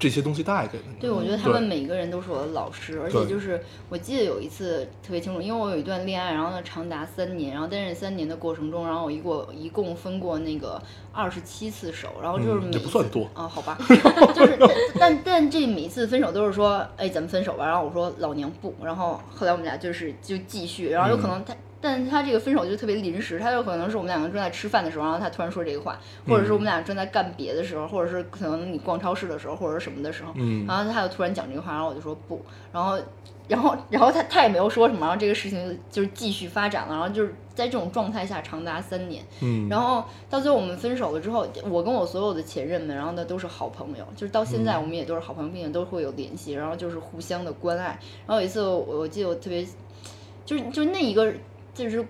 [0.02, 0.84] 这些东西带给的。
[0.98, 13.30] 对，我觉得他们每个人都是我的老师，而且就是我记得有一次特别清楚，因为我有一段恋爱，然后呢长达三年，然后在这三年的过程中，然后我一过一共分过那个二十七次手，然后就是也不算多。
[13.32, 13.78] 啊，好吧，
[14.34, 21.54] 就是 但但但这每一次分手都是说，哎，咱们分手吧，然后我说老娘不，然后后来我们俩就是就继续，然后有可能他。
[21.82, 32.40] 但他这个分手就特别临时，他有可能是我们两个正在吃饭的时候，然后他突然说这个话，或者是我们俩正在干别的时候，或者是可能你逛超市的时候，或者什么的时候，嗯然后他就突然讲这个话，然后我就说不，
[32.72, 32.96] 然后，
[33.48, 47.98] 然后，然后他他也没有说什么，然后这个事情就是继续发展了，然后就是在这种状态下长达三年，嗯，然后到最后我们分手了之后，我跟我所有的前任们，然后呢都是好朋友，就是到现在我们也都是好朋友，并且都会有联系，然后就是互相的关爱。
[48.24, 49.66] 然后有一次我我记得我特别，
[50.46, 51.32] 就是就那一个。
[51.74, 52.04] 就是，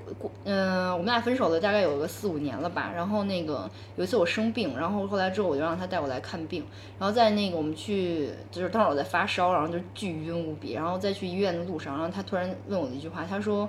[0.44, 2.92] 嗯、我们俩分手了大概有个四五年了吧。
[2.94, 6.64] 然后那个有一次我生病，然后后来之后我就让他带我来看病。
[6.98, 10.72] 然后在那个我们去，就是当时我在发烧，然后就巨晕无比。
[10.72, 13.68] 然后在去医院的路上，然后他突然问我一句话，他说：“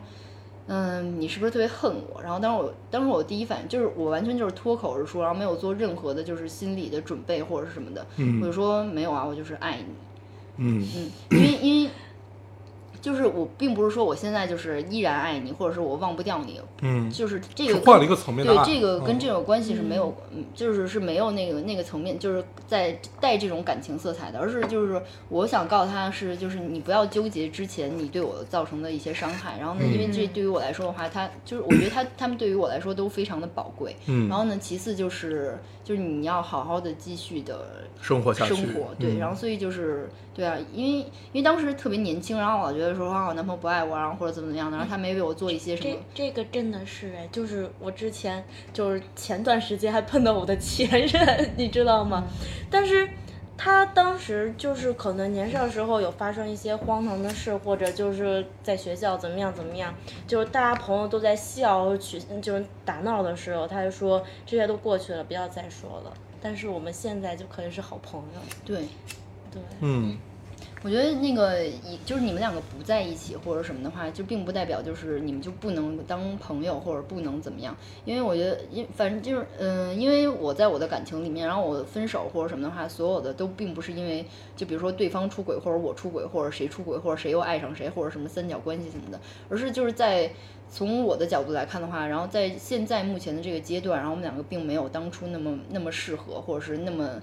[0.66, 9.94] 嗯，你是不是特别恨我？”然后当时我当时我第一反应就是我完全就是脱口而出，然后没有做任何的就是心理的准备或者是什么的，嗯我就说没有啊，我就是爱你。
[10.58, 11.92] 嗯嗯，因为因为
[13.04, 34.30] 就是我并不是说我现在就是依然爱你，或者是我忘不掉你，嗯，就是这个是换了一个层面的对这个跟嗯这种关系是没有，嗯，就是是没有那个那个层面，就是在带这种感情色彩的，而是就是我想告诉他是，就是你不要纠结之前你对我造成的一些伤害，然后呢，因为嗯这对于我来说的话，他就是我觉得他他们对于我来说都非常的宝贵，嗯。
[34.30, 48.44] 然后呢，其次就是就是你要好好的继续的生活下去，生活，对，嗯然后所以就是对啊，因为因为当时特别年轻，然后我老觉得说啊，我男朋友不爱我，然后或者怎么怎么样的，然后他没为我做一些什么这，这个真的是哎，就是我之前
[48.74, 52.24] 就是前段时间还碰到我的前任， 你知道吗？
[52.72, 53.08] 但是
[53.56, 59.94] 他当时就是可能年少时候有发生一些荒唐的事，或者就是在学校怎么样怎么样，
[60.26, 66.12] 就是大家朋友都在笑取就是打闹的时候，他就说这些都过去了，不要再说了。
[66.42, 68.84] 但是我们现在就可以是好朋友，对。
[69.54, 70.18] 对，嗯
[70.84, 77.74] 我觉得那个一就是你们两个不在一起或者什么的话，就并不代表就是你们就不能当朋友或者不能怎么样。
[78.04, 84.26] 因为我觉得，因反正就是，嗯、因为我在我的感情里面，然后我分手或者什么的话，所有的都并不是因为，
[84.58, 89.18] 就比如说对方出轨或者我出轨或者谁出轨或者谁又爱上谁或者什么三角关系什么的，
[89.50, 90.30] 而是就是在。
[90.70, 97.22] 从我的角度来看的话，然后在现在目前的这个阶段，然后我们两个并没有当初那么那么适合，或者是那么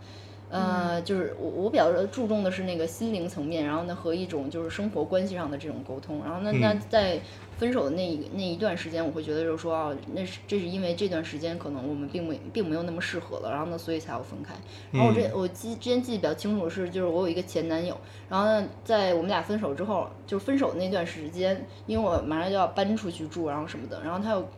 [0.51, 6.83] 呃，就是我我比较注重的是那个心灵层面，然后呢和一种就是生活关系上的这种沟通，然后那那嗯。
[6.91, 7.21] 在
[7.57, 14.55] 分手的那一那一段时间，我会觉得就是说哦，那是这是因为这段时间可能我们并没并没有那么适合了，然后呢所以才要分开。
[14.93, 15.31] 然后我这嗯。
[15.35, 17.97] 我记之前记得比较清楚的是，就是我有一个前男友，
[18.29, 24.49] 然后呢在我们俩分手之后，就是分手的那段时间，因为我马上就要搬出去住，然后什么的，然后他又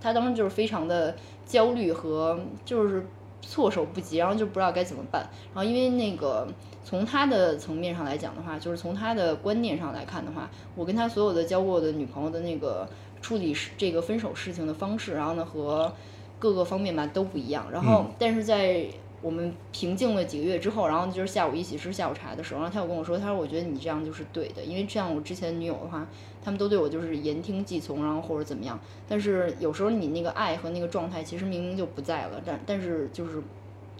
[0.00, 3.04] 他当时就是非常的焦虑和就是
[3.42, 5.28] 措手不及，然后就不知道该怎么办。
[5.54, 6.46] 然后因为那个
[6.84, 12.88] 从他的层面上来讲的话，就是从他的观念上来看的话，我跟他所有的交过的女朋友的那个
[13.20, 15.92] 处理事这个分手事情的方式，然后呢和
[16.38, 17.66] 各个方面吧都不一样。
[17.70, 18.86] 然后嗯但是在
[19.22, 26.06] 我们平静了几个月之后，然后就是下午一起吃下午茶的时候，然后他又跟我说，他说我觉得你这样就是对的，因为这样我之前女友的话，
[26.44, 28.78] 他们都对我就是言听计从，然后或者怎么样。
[29.08, 33.42] 但是有时候你那个爱和那个状态其实明明就不在了，但但是就是，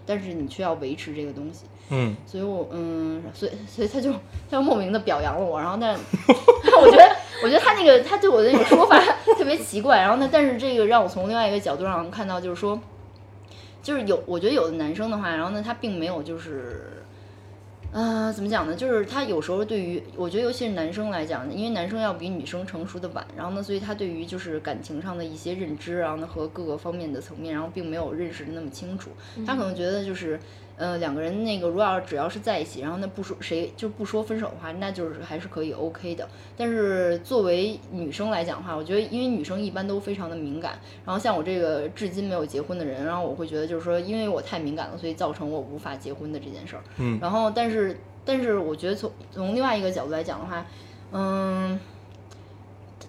[0.05, 1.65] 但是你却要维持这个东西。
[1.89, 5.93] 嗯，所以我嗯，所以所以他就他就莫名的表扬了我，然后但
[6.81, 8.99] 我觉得我觉得他那个他对我的那种说法
[9.37, 12.77] 特别奇怪，然后呢，但是这个让我从另外一个角度上看到，就是说，
[13.87, 16.81] 就是有我觉得有的男生的话，然后呢，他并没有就是。
[17.93, 18.75] 呃，怎么讲呢？
[18.75, 29.11] 就是他有时候对于，我觉得尤其是男生来讲，因为男生要比女生成熟的晚，然后呢，所以他对于就是感情上的一些认知，然后呢和各个方面的层面，然后并没有认识的那么清楚。
[29.45, 30.37] 他可能觉得就是，
[30.77, 36.27] 呃，两个人那个如果要只要是在一起，然后那不说谁就不说分手的话，那就是还是可以 OK 的。
[36.55, 46.83] 但是作为女生来讲的话，我觉得因为女生一般都非常的敏感，然后像我这个至今没有结婚的人，然后我会觉得就是说，因为我太敏感了，所以造成我无法结婚的这件事儿。
[46.97, 50.65] 嗯然后但是但是我觉得从从另外一个角度来讲的话，
[51.11, 51.79] 嗯。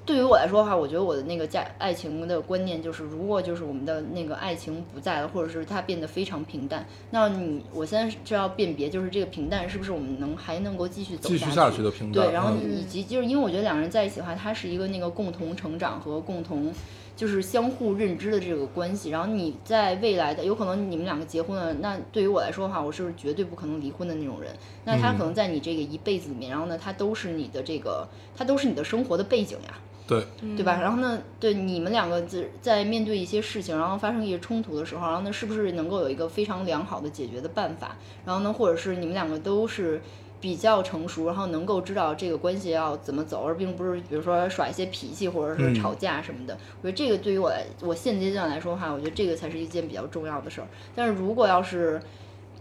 [0.08, 16.72] 对于我来说的话，我觉得我的那个家爱情的观念就是，如果就是我们的那个爱情不在了，或者是它变得非常平淡，那你我现在就要辨别，就是这个平淡是不是我们能还能够继续走继续下下去的平淡对，然后嗯以及就是因为我觉得两个人在一起的话，它是一个那个共同成长和共同
[17.14, 19.10] 就是相互认知的这个关系。
[19.10, 24.50] 然后你在未来的有可能你们两个结婚了，那对于我来说的话，我是绝对不可能离婚的那种人。
[24.86, 29.78] 那他可能在你这个一辈子里面，然后呢，他都是你的这个，他都是你的生活的背景呀。
[30.08, 30.24] 对，
[30.56, 30.80] 对吧？
[30.80, 37.94] 然后呢，对你们两个在在面对一些事情，然后发生一些冲突的时候，然后呢，是不是能够有一个非常良好的解决的办法？
[38.24, 40.00] 然后呢，或者是你们两个都是
[40.40, 46.56] 比较成熟，然后能够知道这个关系要怎么走，而并不是比如说耍一些脾气或者嗯是吵架什么的。
[46.80, 50.68] 我觉得这个对于我来，我现阶段来说的话，我觉得这个才是一件比较重要的事儿。
[50.94, 52.00] 但是如果要是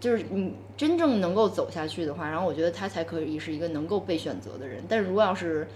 [0.01, 4.83] 就是你真正能够走下去的话，然后我觉得他才可以是一个能够被选择的人。
[4.89, 5.67] 但是如果要是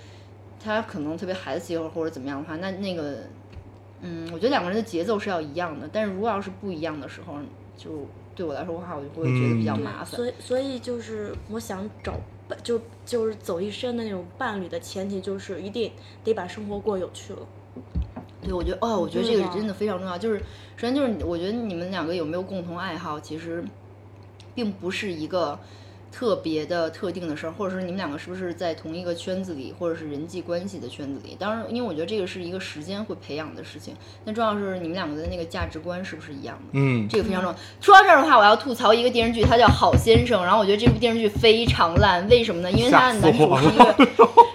[0.63, 3.19] 他可能特别孩子气或者怎么样的话，那那个，
[4.01, 5.89] 嗯，我觉得两个人的节奏是要一样的。
[5.91, 7.35] 但是如果要是不一样的时候，
[7.75, 10.05] 就对我来说的话，我就会觉得比较嗯麻烦。
[10.05, 12.13] 所以所以就是我想找
[12.47, 15.91] 伴，就就是走一生的那种伴侣的前提就是一定
[16.23, 17.39] 得把生活过有趣了。
[18.41, 20.17] 对，我觉得哦，我觉得这个真的非常重要。
[20.17, 20.39] 就是
[20.75, 23.63] 首先就是我觉得你们两个有没有共同爱好，其实
[24.55, 25.57] 并不是一个
[26.11, 31.35] 特别的特定的事儿，或者是你们两个是不是在同一个圈子里，或者是人际关系的圈子里。
[31.39, 33.95] 当然，因为我觉得这个是一个时间会培养的事情。
[34.25, 36.69] 但重要是你们两个的那个价值观是不是一样的？
[36.73, 37.57] 嗯，这个非常重要。
[37.79, 42.71] 说到这儿的话，我要吐槽一个电视剧，它叫《好先生》，然后我觉得这部电视剧非常烂，为什么呢？
[42.71, 43.95] 因为它的男主是一个，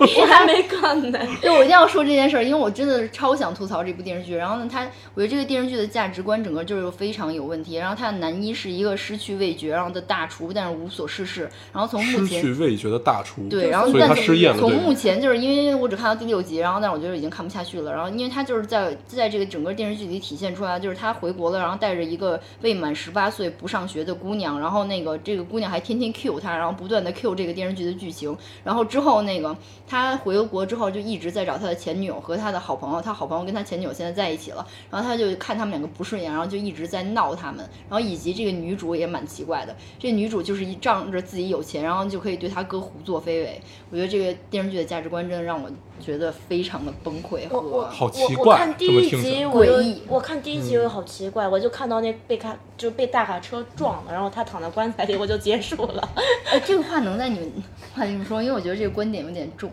[0.20, 1.18] 我还没看呢。
[1.40, 4.36] 对，我一定要说这件事儿，因为我真的是超想吐槽这部电视剧。
[4.36, 7.76] 然后呢，它我觉得这个电视剧的价值观整个就是非常有问题。
[7.76, 11.45] 然后他的男一是一个失去味觉然后的大厨，但是无所事事。
[11.72, 17.92] 然后从目失前去味觉的大厨，对，然后他失业了，从目前就是因为我只看到第六集，然后但是我觉得已经看不下去了。
[17.92, 28.36] 然后因为他就是在在这个整个电视剧里体现出来，就是他回国了，然后带着一个未满十八岁不上学的姑娘，然后那个这个姑娘还天天 Q 他，然后不断的 Q 这个电视剧的剧情。
[28.64, 29.56] 然后之后那个
[29.86, 37.58] 他回国之后就一直在找他的前女友和他的好朋友，他好朋友跟他前女友现在在一起了，然后他就看他们两个不顺眼，然后就一直在闹他们。
[37.88, 43.60] 然后以及这个女主也蛮奇怪的，这女主就是一仗着自己有钱，然后就可以对他哥胡作非为。
[43.90, 45.70] 我觉得这个电视剧的价值观真的让我
[46.00, 49.72] 觉得非常的崩溃和好奇我我怪看第一集我就
[50.08, 56.08] 我看第一集我好奇怪，我就看到那被卡就被大卡车撞了，然后他躺在棺材里，我就结束了。
[56.50, 57.52] 哎，这个话能在你们
[57.94, 59.70] 话里面说，因为我觉得这个观点有点重。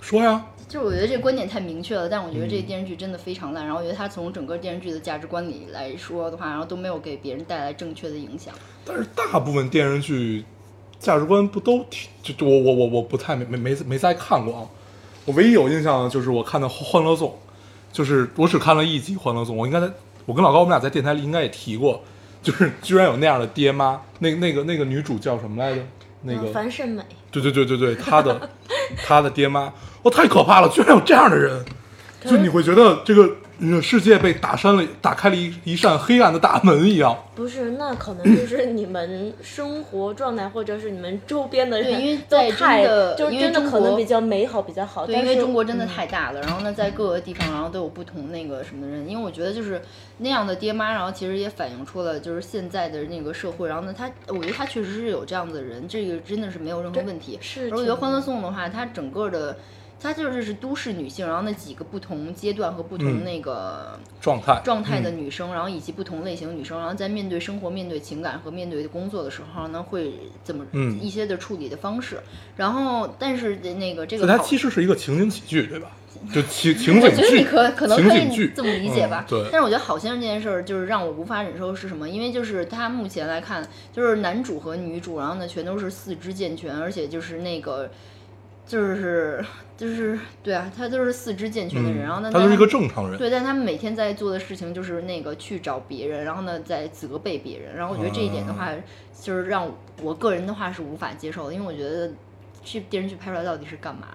[0.00, 3.64] 说呀，就是我觉得这个观点太明确了，但我觉得这个嗯电视剧真的非常烂。
[3.64, 8.54] 然后我觉得它从整个电视剧的价值观里来说的话，然后都没有给别人带来正确的影响。
[8.84, 10.44] 但是大部分电视剧
[10.98, 14.62] 价值观不都挺就就我我我我不太没没没没再看过啊。
[15.24, 17.28] 我唯一有印象的就是我看的《欢乐颂》，
[17.92, 19.90] 就是我只看了一集《欢乐颂》，我应该在
[20.24, 22.02] 我跟老高我们俩在电台里应该也提过，
[22.42, 24.00] 就是居然有那样的爹妈。
[24.18, 25.82] 那那个那个女主叫什么来着？
[26.22, 28.50] 那个嗯樊胜美，对对对对对，她的
[29.06, 29.72] 她的爹妈，
[30.02, 31.64] 哦，太可怕了，居然有这样的人，
[32.24, 37.16] 就你会觉得这个呃世界被打扇了，打开了一一扇黑暗的大门一样。
[37.34, 45.06] 不是，那可能就是你们生活状态，或者是你们周边的人，对因为在都太真的就是因为真的可能比较美好，比较好。
[45.06, 49.08] 对，因为中国真的嗯太大了，然后呢，在各个地方，然后都有不同那个什么的人。
[49.08, 49.80] 因为我觉得就是
[50.18, 53.68] 那样的爹妈，然后其实也反映出了就是现在的那个社会。
[53.68, 57.38] 然后呢，他我觉得他确实是有这样子的人，这个真的是没有任何问题。
[57.40, 59.56] 是而我觉得《欢乐颂》的话，它整个的。
[60.00, 72.20] 它就是是都市女性，然后那几个不同阶段和不同嗯那个状态状态的女生，然后以及不同类型的女生，然后在面对生活、面对情感和面对工作的时候呢，会怎么嗯一些的处理的方式。
[72.56, 75.90] 然后，但是那个这个它其实是一个情景喜剧，对吧？
[76.32, 79.30] 就情 情景我觉得你剧，可可能可以这么理解吧嗯。
[79.30, 82.08] 对但是我觉得好先生这件事儿就是让我无法忍受是什么？
[82.08, 87.90] 因为就是他目前来看，就是男主和女主，然后呢全都是四肢健全，而且就是那个。
[88.68, 89.44] 就是
[89.76, 93.18] 就是对啊，他都是四肢健全的人，然后呢，他就是一个正常人。
[93.18, 98.70] 对，但他们每天在做的事情就是那个去找别人，然后呢在责备别人，然后我觉得这一点的话，
[99.20, 99.66] 就是让
[100.02, 102.12] 我个人的话是无法接受的，因为我觉得
[102.62, 104.08] 这电视剧拍出来到底是干嘛？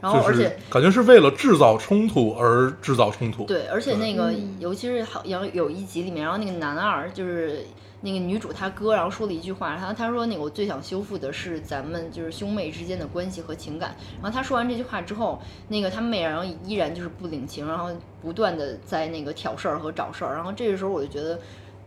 [0.00, 3.44] 然后而且感觉是为了制造冲突而制造冲突。
[3.44, 7.64] 对，而且那个嗯尤其是好有有一集里面，然后那个男二就是
[8.04, 13.96] 那个女主她哥，然后说了一句话，然后他说那个我最想修复的是咱们就是兄妹之间的关系和情感。
[14.22, 17.90] 然后他说完这句话之后，那个他妹然后依然就是不领情，然后
[18.20, 20.34] 不断的在那个挑事儿和找事儿。
[20.34, 21.40] 然后这个时候我就觉得。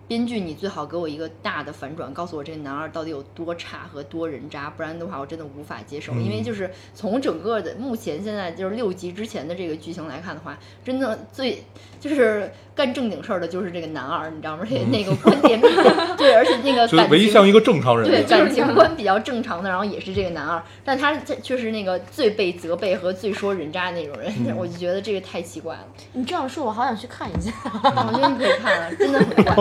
[0.07, 6.13] 编剧，你最好给我一个大的反转，告诉我这个男二到底有多差和多人渣，不然的话我真的无法接受。
[6.13, 11.63] 因为嗯就是从整个的目前现在就是六集之前的这个剧情来看的话，真的最
[11.99, 14.59] 就是干正经事儿的就是这个男二，你知道吗？
[14.61, 18.07] 而 且那个观点比较对，而且那个就是感情唯一像一个正常人。
[18.07, 25.85] 对感情观比较正常的，然后也是这个男二，但他这却是那个最被责备和最说人渣的那种人，嗯我就觉得这个太奇怪了。
[26.13, 27.51] 你这样说，我好想去看一下。
[27.73, 29.55] 我觉得你可以看了，真的很怪。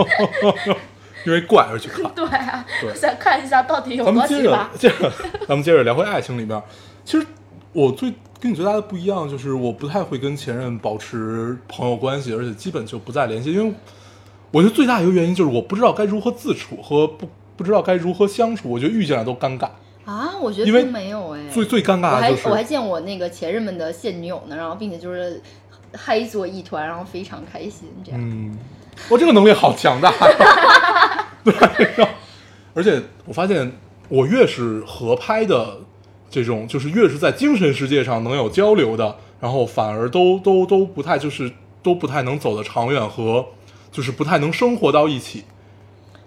[1.25, 2.09] 因为怪而去看。
[2.15, 4.89] 对啊，对想看一下到底有咱们接着多奇葩。
[4.89, 5.11] 接着，
[5.47, 6.61] 咱们接着聊回爱情里边。
[7.03, 7.25] 其实
[7.73, 13.73] 我最跟你最大的不一样就是，我不太会跟前任保持朋友关系，而且基本就不再联系，因为
[14.51, 17.27] 我觉得最大一个原因就是我不知道该如何自处和不
[17.57, 19.69] 不知道该如何相处，我觉得遇见了都尴尬。
[20.05, 25.41] 啊，我觉得因为并没有哎，最最尴尬的就是我还见我那个前任们的现女友呢，然后并且就是
[25.93, 28.21] 嗨作一团，然后非常开心这样。
[28.23, 28.57] 嗯，
[29.09, 31.27] 我这个能力好强大呀！
[31.43, 31.53] 对，
[32.73, 33.71] 而且我发现，
[34.09, 35.79] 我越是合拍的
[36.29, 43.45] 这种，就是越是在精神世界上能有交流的，然后反而都都都不太就是都不太能走得长远和
[43.91, 45.43] 就是不太能生活到一起。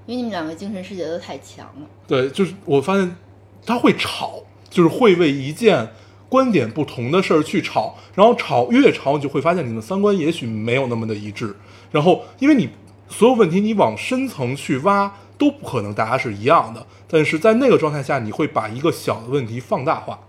[0.07, 1.87] 因为你们两个精神世界都太强了。
[2.09, 3.17] 对，就是我发现
[3.65, 5.89] 他会吵，就是会为一件
[6.31, 11.55] 观点不同的事儿去吵，然后吵越吵，你就会发现你们三观也许没有那么的一致。
[11.91, 12.71] 然后，因为你
[13.09, 16.87] 所有问题你往深层去挖，都不可能大家是一样的。
[17.09, 20.21] 但是在那个状态下，你会把一个小的问题放大化。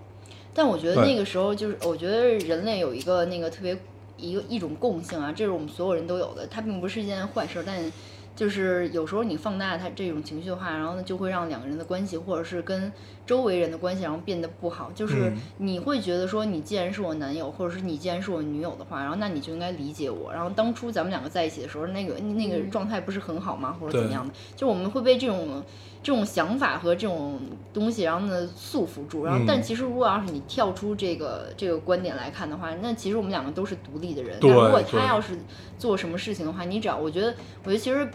[0.53, 3.77] 但我觉得那个时候就是，我觉得人类有一个那个特别
[4.17, 7.79] 一个一种共性啊，这是我们所有人都有的，它并不是一件坏事，但
[8.35, 12.91] 就是有时候你放大它这种情绪的话，然后呢就会让两个人的关系，或者是跟
[13.25, 14.91] 周围人的关系，然后变得不好。
[14.93, 20.31] 就是嗯你会觉得说，你既然是我男友，或者是你既然是我女友的话，然后那你就应该理解我。
[20.33, 23.77] 然后当初咱们两个在一起的时候，那个那个状态不是很好吗？
[23.79, 24.33] 或者怎么样的？
[24.55, 25.63] 就我们会被这种
[26.03, 27.39] 这种想法和这种
[27.73, 29.23] 东西，然后呢束缚住。
[29.25, 34.39] 然后，嗯但其实如果要是你跳出这个这个观点来看的话，那其实我们两个都是独立的人。
[34.39, 35.37] 对那如果他要是
[35.77, 38.09] 做什么事情的话，你只要我觉得，我觉得其实。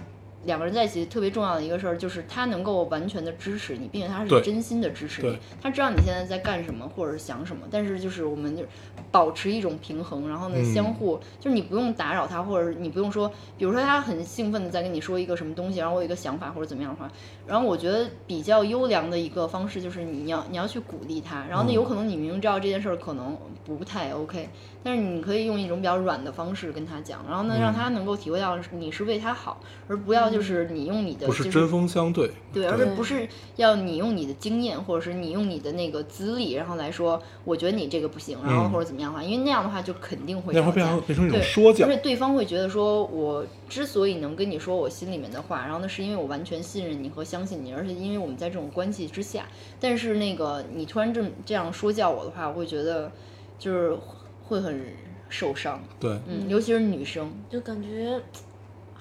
[0.47, 5.39] 两个人在一起特别重要的一个事儿，就是他能够完全的支持你，并且他是真心的支持你。
[5.61, 8.63] 他知道你现在在干什么，或者是想什么，但是就是我们就
[9.11, 17.11] 保持一种平衡，然后呢，嗯相互就是你不用打扰他，或者是你不用说，比如说他很兴奋的在跟你说一个什么东西，然后我有一个想法或者怎么样的话，
[17.47, 24.49] 然后我觉得比较优良的一个方式就是你要你要去鼓励他，然后呢，嗯有可能你明明知道这件事儿可能不太 OK，
[24.85, 41.95] 但是你可以用一种比较软的方式跟他讲，然后呢，嗯让他能够体会到你是为他好，而不要就是你用你的就是不针锋相对，对，而不是要你用你的经验，或者是你用你的那个资历，然后来说，我觉得你这个不行，然后嗯或者怎么样的话，因为那样的话就肯定会那会变成变成一种对说教而。
[41.95, 49.47] 且对方会觉得说，我之所以能跟你说我心里面的话，然后那，是因为我完全信任你和相信你，而且因为我们在这种关系之下。
[49.79, 53.11] 但是那个你突然这么这样说教我的话，我会觉得
[53.59, 53.97] 就是
[54.45, 54.81] 会很
[55.29, 58.21] 受伤，对，嗯，尤其是女生，就感觉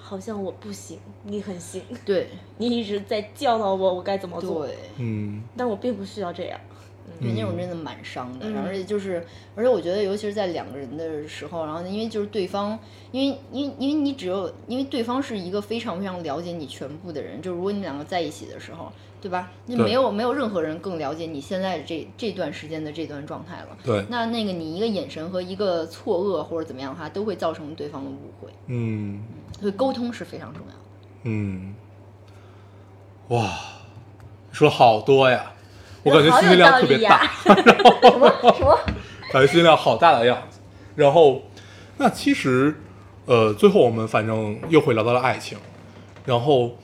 [0.08, 2.28] 好像我不行，你很行，对。
[2.60, 5.42] 你一直在教导我我该怎么做，对，嗯。
[5.58, 6.60] 但我并不需要这样。
[7.20, 8.48] 对，那种真的蛮伤的。
[8.48, 8.54] 嗯。
[8.54, 9.26] 然后而且就是，
[9.56, 12.78] 而且我觉得，尤其是在两个人的时候，然后因为就是对方，
[13.12, 18.92] 因为因为因为你只有因为对方是一个非常非常了解你全部的人，就如果你们两个在一起的时候，
[19.26, 19.50] 对吧？
[19.66, 23.70] 那没有没有任何人更了解你现在这这段时间的这段状态了。
[23.84, 29.24] 对，那那个你一个眼神和一个错愕或者怎么样的话，都会造成对方的误会，嗯
[29.60, 30.80] 所以沟通是非常重要的。
[31.24, 31.74] 嗯，
[33.30, 33.50] 哇，
[34.52, 35.54] 说好多呀，
[36.04, 37.26] 我感觉信息量特别大。
[37.42, 37.50] 什
[38.20, 38.78] 么什么？
[39.34, 40.60] 感觉信息量好大的样子。
[40.96, 41.42] 然后，
[41.98, 42.80] 那其实，
[43.26, 45.58] 呃，最后我们反正又会聊到了爱情。
[46.26, 46.78] 然后，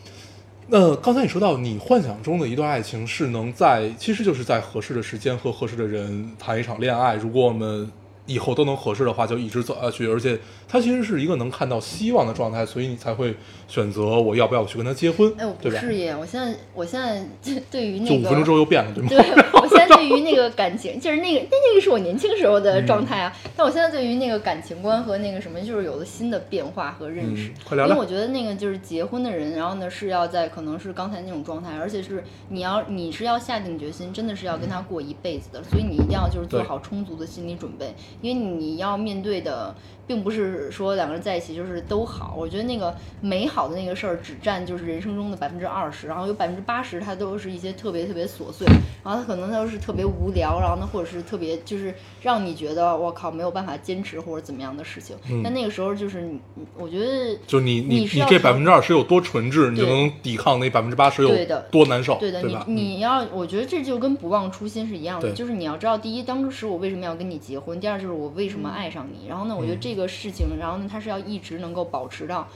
[0.68, 7.16] 那刚才你说到你幻想中的一段爱情是能在，其实就是在合适的时间和合适的人谈一场恋爱。
[7.16, 7.92] 如果我们
[8.26, 10.08] 以后都能合适的话，就一直走下去。
[10.08, 10.40] 而且，
[10.70, 13.36] 它其实是一个能看到希望的状态，所以你才会
[13.68, 15.52] 选择我要不要去跟他结婚，哎，我？
[15.54, 17.22] 不是耶，我现在我现在
[17.70, 19.61] 对于那个就五分钟之后又变了，对吗？
[19.72, 27.50] 现在对于那个感情，就是那个那那个是我年轻时候的状态啊，但我现在对于那个感情观和那个什么，就是有了新的变化和认识。
[27.50, 39.74] 嗯快聊聊因为我觉得那个就是结婚的人，然后呢是要在可能是刚才那种状态，而且是你要你是要下定决心，真的是要跟他过一辈子的，所以你一定要就是做好充足的心理准备，因为你要面对的。
[40.12, 48.68] 并不是说两个人在一起就是都好，我觉得那个美好的那个事儿只占就是人生中的百分之二十，然后有百分之八十它都是一些特别特别琐碎，
[49.06, 55.16] 然后它可能都是特别无聊，然后呢或者是特别就是让你觉得我靠没有办法坚持或者怎么样的事情。
[55.30, 56.38] 嗯但那个时候就是你，
[56.76, 61.30] 我觉得就你你你这百分之二十有多纯质，你就能抵抗那百分之八十有
[61.72, 62.66] 多难受，对的，吧？
[62.68, 69.28] 你你要，我觉得这就跟不忘初心是一样的，就是你要知道，第一，当时我为什么要跟你结婚；第二，就是我为什么爱上你。
[69.30, 72.48] 然后呢，我觉得嗯这个事情，然后呢，他是要一直能够保持到。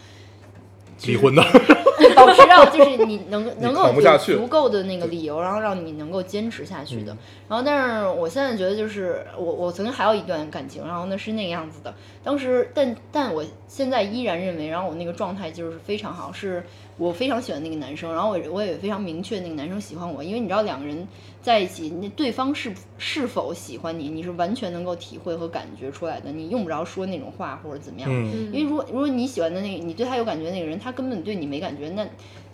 [1.06, 1.44] 离婚的，
[2.16, 7.12] 保持到就是你能 能够有足够的那个理由，然后让你能够坚持下去的。
[7.12, 7.18] 嗯
[7.50, 11.94] 然后，但是我现在觉得就是我我曾经还有一段感情，然后呢是那个样子的。
[12.24, 16.64] 当时，但但我现在依然认为，然后我那个状态就是非常好，是
[16.98, 21.06] 我非常喜欢那个男生，然后我我也非常明确那个男生喜欢我，因为你知道两个人
[21.42, 28.10] 在一起，那对方是是否喜欢你，你是完全能够体会和感觉出来的，你用不着说那种话或者怎么样。
[28.10, 32.08] 嗯因为如果如果你喜欢的那个，你对他有感觉那个人，他根本对你没感觉，那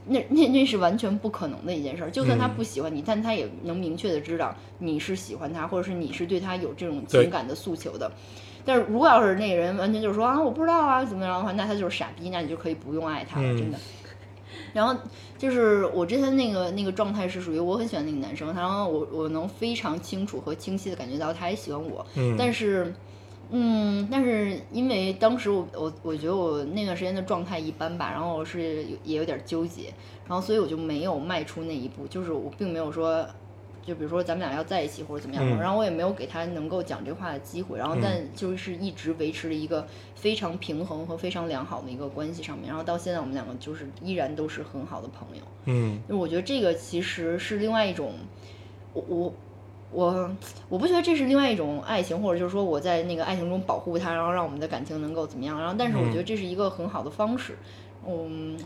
[0.08, 2.10] 那那那是完全不可能的一件事儿。
[2.10, 8.12] 就算他嗯不喜欢你，但他也能明确的知道你是喜欢他，或者是你是对他有这种情感的诉求的。
[8.66, 13.78] 但是如果要是那个人完全就是说啊我不知道啊怎么样的话，那他就是傻逼，那你就可以不用爱他了，嗯真的。
[14.74, 14.96] 然后
[15.38, 22.94] 就是我之前那个那个状态是属于我很喜欢那个男生，然后我我能非常清楚和清晰的感觉到他也喜欢我，嗯，但是，
[23.50, 29.94] 嗯，但是因为当时我我我觉得我那段时间的状态一般吧，然后我是也有点纠结，
[30.28, 33.26] 然后所以我就没有迈出那一步，就是我并没有说。
[33.86, 45.44] 就比如说咱们俩要在一起或者怎么样，嗯然后我也没有给他能够讲这话的机会，然后嗯但就是一直维持了一个非常平衡和非常良好的一个关系上面，然后到现在我们两个就是依然都是很好的朋友。
[45.66, 48.14] 嗯我觉得这个其实是另外一种，
[48.94, 49.34] 我我
[49.92, 50.32] 我
[50.70, 57.54] 我不觉得这是另外一种爱情，或者就是说我在那个爱情中保护他，然后让我们的感情能够怎么样，然后但是我嗯觉得这是一个很好的方式。
[57.54, 57.58] 嗯，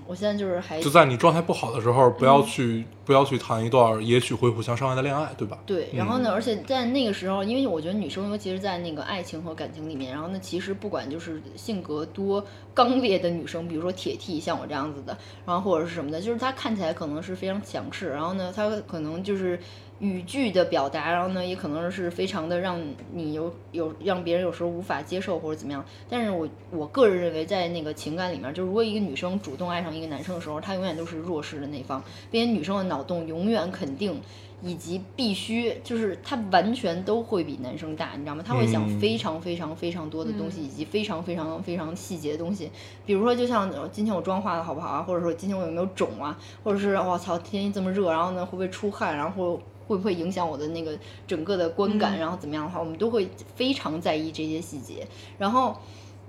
[0.08, 5.60] 我现在就是还就在你状态不好的时候，不要嗯去不要去谈一段也许会互相伤害的恋爱，对吧？
[5.66, 19.60] 对，然后呢，而且在那个时候，因为我觉得女生，尤其是在那个爱情和感情里面，然后呢，其实不管就是性格多刚烈的女生，比如说铁 T 像我这样子的，然后或者是什么的，就是她看起来可能是非常强势，然后呢，她可能就是
[20.00, 22.80] 语句的表达，然后呢，也可能是非常的让
[23.14, 25.84] 你有有让别人有时候无法接受或者怎么样。
[26.10, 34.22] 但是我我个人认为，在那个情感里面，就如果一个女生主动爱上一个男生的时候，她永远都是弱势的那方，并且女生的脑洞永远肯定。
[34.62, 38.44] 以及必须就是她完全都会比男生大，你知道吗？
[38.44, 42.72] 她会想嗯非常非常非常多的东西，以及非常非常非常细节的东西。
[43.06, 55.08] 比如说，就像呃今天我妆化的好不好啊，或者说今天我有没有肿啊，或者是我操天气这么热，然后呢会不会出汗，然后会会不会影响我的那个整个的观感，嗯然后怎么样的话，我们都会非常在意这些细节。
[55.38, 55.76] 然后，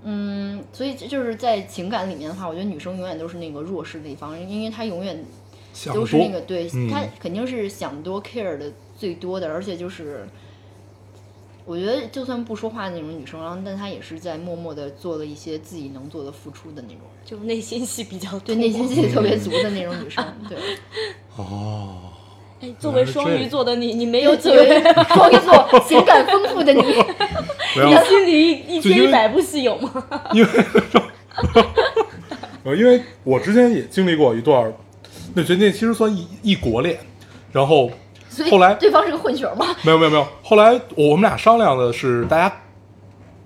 [0.03, 5.23] 嗯，所以这就是在情感里面的话，我觉得女生永远都是那个弱势的一方，因为她永远
[5.93, 10.27] 都是那个对嗯她肯定是想多 care 的最多的，而且就是。
[11.69, 18.39] 我觉得就算不说话的那种女生，然后但她也是在默默的做了一些自己能做的付出的那种人，就内心戏比较多。
[18.39, 20.57] 对内心戏特别足的那种女生，对。
[21.35, 22.13] 哦，
[22.59, 24.81] 哎，作为双鱼座的你，你没有有作为
[25.13, 26.81] 双鱼座情感丰富的你，
[27.85, 29.91] 你心里一一千一百部戏有吗？
[30.33, 30.49] 因为
[32.63, 34.73] 没呃，因为我之前也经历过一段儿，
[35.35, 36.97] 那觉得那其实算异异国恋，
[37.51, 37.91] 然后
[38.49, 39.67] 后来对方是个混血儿吗？
[39.83, 42.51] 没有没有没有，后来我们俩商量的是大家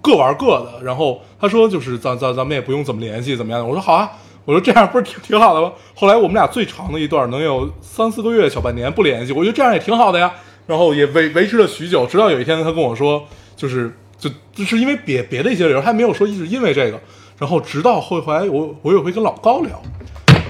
[0.01, 4.09] 各玩各的，然后他说就是咱咱咱们也不用怎么联系怎么样的，我说好啊，
[4.46, 5.72] 我说这样不是挺挺好的吗？
[5.96, 10.32] 后来我们俩最长的一段能有三四个月小半年不联系，我觉得这样也挺好的呀，
[10.68, 13.24] 然后也维维持了许久，直到有一天他跟我说，
[13.56, 17.00] 就是就就是因为别别的一些理由，他没有说一直因为这个，
[17.38, 19.82] 然后直到后来我我有会跟老高聊，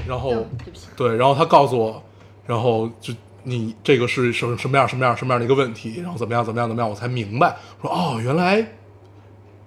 [0.08, 0.46] 然后。
[0.96, 2.04] 对，然后他告诉我，
[2.46, 3.12] 然后就
[3.44, 8.74] 你这个是什么什么样什么样什么样的一个问题，然后怎么样怎么样怎么样，我才明白，说哦，原来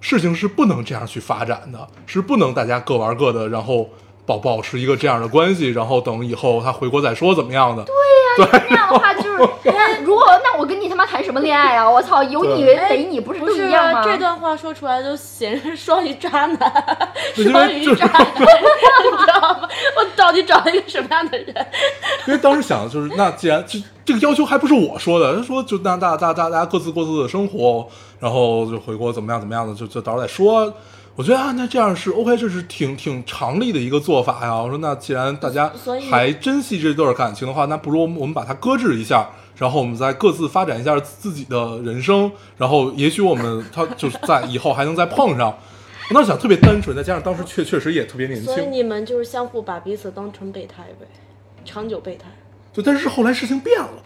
[0.01, 3.89] 事情是不能这样去发展的，是不能大家各玩各的，然后
[4.27, 7.85] 保保持一个这样的关系，然后等以后他回国再说怎么样的。
[8.37, 9.39] 对呀那样的话就是，
[10.03, 11.89] 如果那我跟你他妈谈什么恋爱啊？
[11.89, 14.03] 我操，有你对逮你不是一样吗？
[14.03, 16.59] 这段话说出来就显示双鱼渣男，
[17.37, 19.69] 双鱼渣男， 你知道吗？
[19.97, 21.55] 我到底找了一个什么样的人？
[22.27, 27.87] 因为当时想的就是，那既然这这个要求还不是我说的，他说就那大大大大家各自过各自的生活，
[28.19, 30.73] 然后就回国怎么样怎么样的，就就到时候再说。
[31.17, 34.61] 我觉得啊，那这样是 OK，这是挺挺常理的一个做法呀。
[34.61, 35.73] 我说那既然大家
[36.11, 45.57] 还珍惜这段感情的话，那不如我们我们把它搁置一下，然后我们再各自发展一下自己的人生，然后也许我们他就是在以后还能再碰上。
[46.11, 51.07] 我当时想特别单纯，再加上当时确确实也特别年轻，所以你们就是相互把彼此当成备胎呗，
[51.65, 52.25] 长久备胎。
[52.73, 54.03] 对，但是后来事情变了，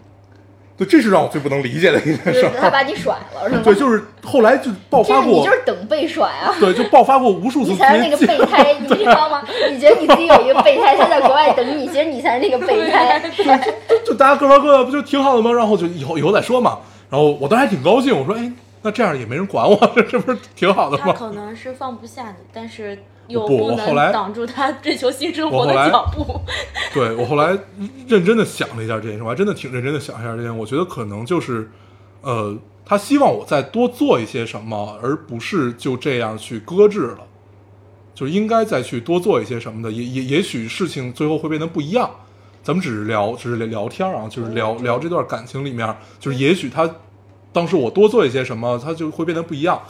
[0.79, 2.69] 对，这是让我最不能理解的一件事就是他。
[2.69, 3.61] 把你甩了是吗？
[3.63, 6.55] 对，就是后来就爆发过是你就是，等被甩啊！
[6.59, 9.43] 对，就爆发过无数次你才是那个备胎， 你知道吗？
[9.69, 13.21] 你觉得你自己有一个备胎，他在国外等你，其实你才是那个备胎。
[14.05, 15.51] 就大家各玩各的，不就挺好的吗？
[15.51, 16.79] 然后就以后以后再说嘛。
[17.09, 18.51] 然后我当时还挺高兴，我说，哎，
[18.83, 21.05] 那这样也没人管我，这 这不是挺好的吗？
[21.07, 22.97] 他可能是放不下你，但是
[23.29, 26.41] 又不我能后来挡住他追求新生活的脚步。
[26.93, 27.57] 对我后来
[28.07, 31.69] 认真的想了一下这件事，我还真的挺认真的想一下这件事，我觉得可能就是，
[32.21, 37.19] 呃，他希望我再多做一些什么，而不是就这样去搁置了，
[38.15, 42.09] 就是应该再去多做一些什么的，也也也许事情最后会变得不一样。
[42.61, 46.89] 咱们只是聊，只是聊聊天啊，就是聊聊这段感情里面，就是也许他
[47.53, 49.81] 当时我多做一些什么，他就会变得不一样。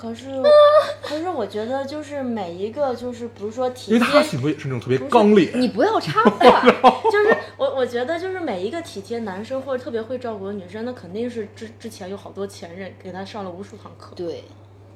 [0.00, 0.26] 可是，
[1.02, 6.62] 可是我觉得就是每一个就是比如说体贴因为他贴，性格也是那种特别刚烈，你不要插 话，
[7.10, 14.44] 就是我我觉得就是每一个体贴男生或者特别会照顾的女生，那肯定是之之前有好多前任给他上了无数堂课，对，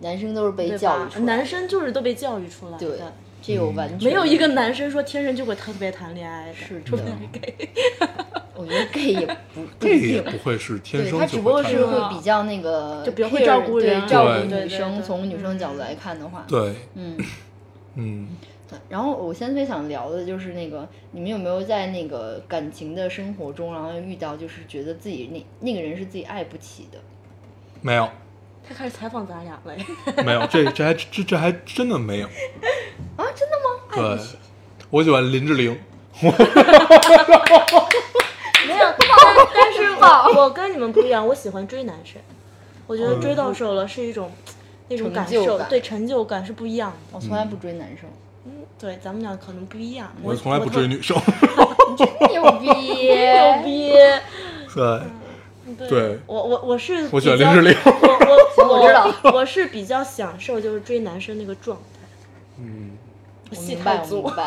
[0.01, 1.11] 男生都是被教育？
[1.11, 3.13] 出来，男生就是都被教育出来对的。
[3.47, 7.69] 这个完全没有一个男生说天生就会特别谈恋爱的，是的除非是 gay。
[8.57, 15.03] 我觉得 gay 也不 不这一定也不会是天对生就他只不过是会比较那个就比较会照顾人照顾女生。
[15.03, 17.19] 从女生角度来看的话，对，嗯。
[17.97, 18.29] 嗯。
[18.67, 26.99] 对然后我现在特别想聊的就是那个，你们有没有在那个感情的生活中，然后遇到就是觉得自己那那个人是自己爱不起的？
[27.83, 28.09] 没有，
[28.69, 29.75] 他开始采访咱俩了，
[30.25, 32.27] 没有，这这还这这还真的没有。
[32.27, 33.67] 啊，真的吗？
[33.91, 34.19] 爱对。，
[34.91, 35.79] 我喜欢林志玲，
[36.23, 36.35] 没有，
[38.99, 40.05] 但但是我
[40.43, 42.21] 我跟你们不一样，我喜欢追男生，
[42.87, 44.31] 我觉得追到手了是一种
[44.89, 46.97] 那种感受，对成就感是不一样的。
[47.13, 48.09] 我从来不追男生，
[48.47, 50.11] 嗯，对，咱们俩可能不一样。
[50.23, 51.17] 我从来不追女生。
[51.97, 52.67] 真牛逼！
[52.67, 53.93] 牛逼！
[54.75, 55.01] 对，
[55.79, 58.37] 对对我我我是我喜欢林志玲我我
[58.81, 61.83] 我知道我我是比较享受就是追男生那个状态，
[62.59, 62.93] 嗯，
[63.53, 64.37] 戏我明白，太足我明。
[64.37, 64.45] 白。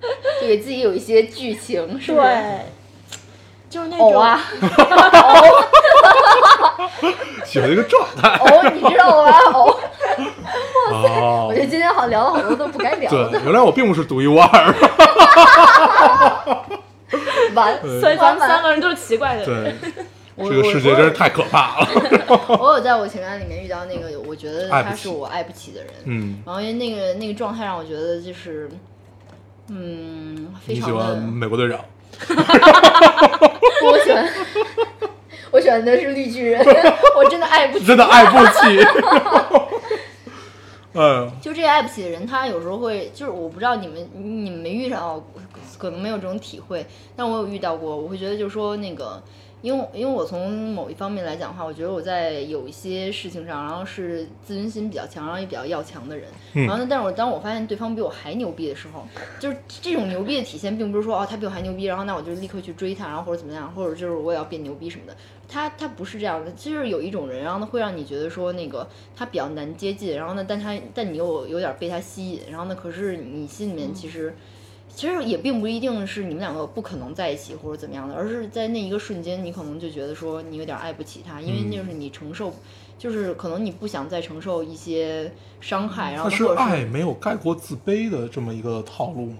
[0.40, 2.24] 就给自己有一些剧情，是不是？
[2.24, 2.66] 对，
[3.68, 4.40] 就是那种偶啊，
[7.44, 8.28] 喜欢一个状态。
[8.36, 9.32] 偶，你知道吗？
[9.52, 9.76] 偶，
[10.92, 14.48] 哦我觉，得今天好像聊了好多都不该聊对的，，原来我并不是独一无二。
[17.54, 17.76] 完。
[18.00, 19.76] 所以咱们三个人都是奇怪的人。
[19.80, 20.02] 对，我
[20.38, 21.88] 这个世界真是太可怕了。
[22.60, 25.92] 我有在我情感里面遇到那个，我觉得他是我爱不起的人。
[26.04, 28.70] 嗯，然后因为那个那个状态让我觉得就是，
[29.68, 31.80] 嗯，非你喜常的欢美国队长？
[33.84, 34.28] 我喜欢，
[35.50, 36.64] 我喜欢的是绿巨人，
[37.16, 37.84] 我真的爱不起。
[37.84, 38.84] 真的爱不起。
[40.94, 45.22] 嗯，就这个爱不起的人，他有时候会，就是我不知道你们你们没遇到，
[45.78, 46.84] 可能没有这种体会，
[47.14, 47.96] 但我有遇到过。
[47.96, 49.22] 我会觉得就是说那个，
[49.60, 56.28] 因为因为我从某一方面来讲的话，我觉得我在有一些事情上，然后是自尊心比较强，然后也比较要强的人。
[56.54, 59.04] 嗯然后呢，但是我当我发现对方比我还牛逼的时候，
[59.40, 65.16] 就是这种牛逼的体现，并不是说哦他比我还牛逼，然后那我就立刻去追他，然后或者怎么样，或者就是我也要变牛逼什么的。
[65.48, 74.34] 他他不是这样的，就是有一种人，然后呢会让你觉得说那个他比较难接近，然后呢，但他但你又有点被他吸引，然后呢，可是你心里面其实。
[74.98, 82.52] 其实也并不一定是你们两个不可能在一起或者怎么样的，而是在那一个瞬间，你可能就觉得说你有点爱不起他，因为那就是你承受，
[82.98, 89.38] 就是可能你不想再承受一些伤害，然后那是爱没有盖过自卑的这么一个套路吗？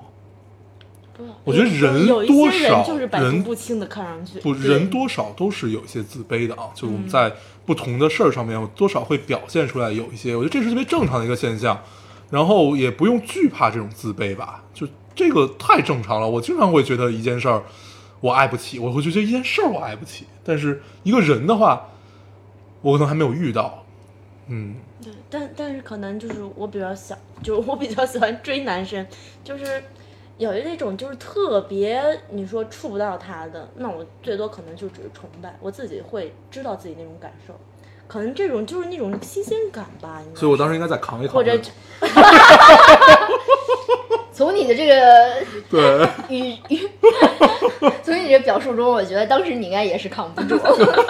[1.42, 6.70] 我觉得人有一多少些人就是百毒不侵的，看上去不，人多少都是有一些自卑的啊。
[6.72, 7.32] 就我们在
[7.66, 11.82] 不同的事儿上面，多少会表现出来有一些，我觉得这是特别正常的一个现象。
[12.30, 14.86] 然后也不用惧怕这种自卑吧，就
[15.18, 16.30] 这个太正常了。
[16.30, 17.64] 我经常会觉得一件事儿
[18.20, 21.88] 我爱不起，我会觉得一件事儿我爱不起，但是一个人的话，
[22.82, 23.84] 我可能还没有遇到。
[24.46, 29.04] 嗯，对，但但是可能就是我比较想，就是我比较喜欢追男生，
[29.42, 29.82] 就是
[30.36, 32.00] 有一那种就是特别
[32.30, 37.58] 你说触不到他的，那我最多可能就只是崇拜，我自己会知道自己那种感受，
[38.06, 40.22] 可能这种就是那种新鲜感吧。
[40.34, 41.34] 所以我当时应该再扛一扛。
[41.34, 41.52] 或者
[44.38, 45.34] 从你的这个
[45.68, 46.88] 对， 语语，
[48.04, 50.56] 从你这表述中，我觉得当时你应该也是扛不住，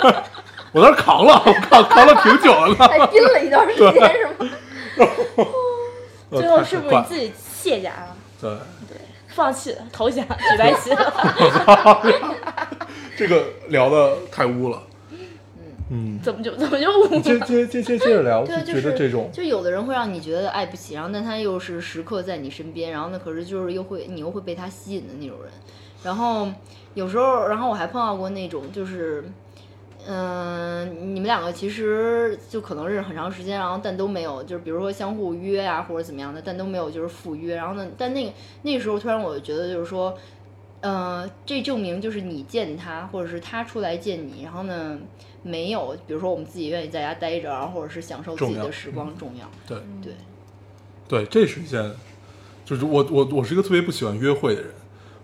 [0.72, 2.89] 我当时扛了，我扛扛了挺久了呢。
[2.89, 4.51] 还憋了一段时间是吗？
[6.31, 8.16] 呃 最后是不是你自己卸甲了，
[8.89, 8.97] 对？
[9.26, 12.03] 放弃了，投降，举白旗了？
[13.14, 14.83] 这个聊的太污了。
[15.91, 25.51] 嗯，怎么就怎么就误接接接接接着聊， 对啊，就就是觉得这种就有的人会让你觉得爱不起，然后但他又是时刻在你身边，然后呢，可是就是又会你又会被他吸引的那种人。
[26.05, 26.47] 然后
[26.93, 29.24] 有时候，然后我还碰到过那种就是，
[30.07, 37.57] 嗯、你们两个其实就可能认识很长时间，然后但都没有，就是比如说相互约啊、或者怎么样的，但都没有就是赴约。
[37.57, 38.32] 然后呢，但那个
[38.62, 40.14] 那个时候突然我就觉得就是说。
[40.81, 44.97] 呃，这证明就是你见他，或者是他出来见你，然后呢，
[45.43, 49.51] 没有，比如说我们自己愿意在家待着，然后或者是享受自己的时光重要。
[49.66, 50.12] 对对，
[51.09, 51.93] 对，这是一件，
[52.64, 54.70] 就是我我我是一个特别不喜欢约会的人，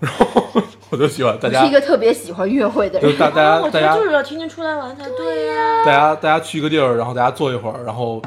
[0.00, 3.02] 然后 我就喜欢大家是一个特别喜欢约会的人。
[3.02, 8.20] 就是大大家大家我觉得就是要天天出来玩才对呀、大家大家去一个地儿，然后大家坐一会儿，然后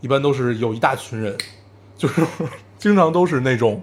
[0.00, 1.36] 一般都是有一大群人，
[1.96, 2.26] 就是
[2.78, 3.82] 经常都是那种，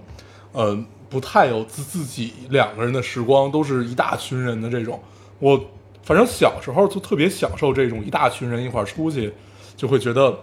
[0.52, 0.76] 呃，
[1.12, 4.98] 不太有自自己两个人的时光，都是一大群人的这种。
[5.40, 5.62] 我
[6.02, 9.34] 反正小时候就特别享受这种一大群人一块儿出去，
[9.76, 10.38] 就会觉得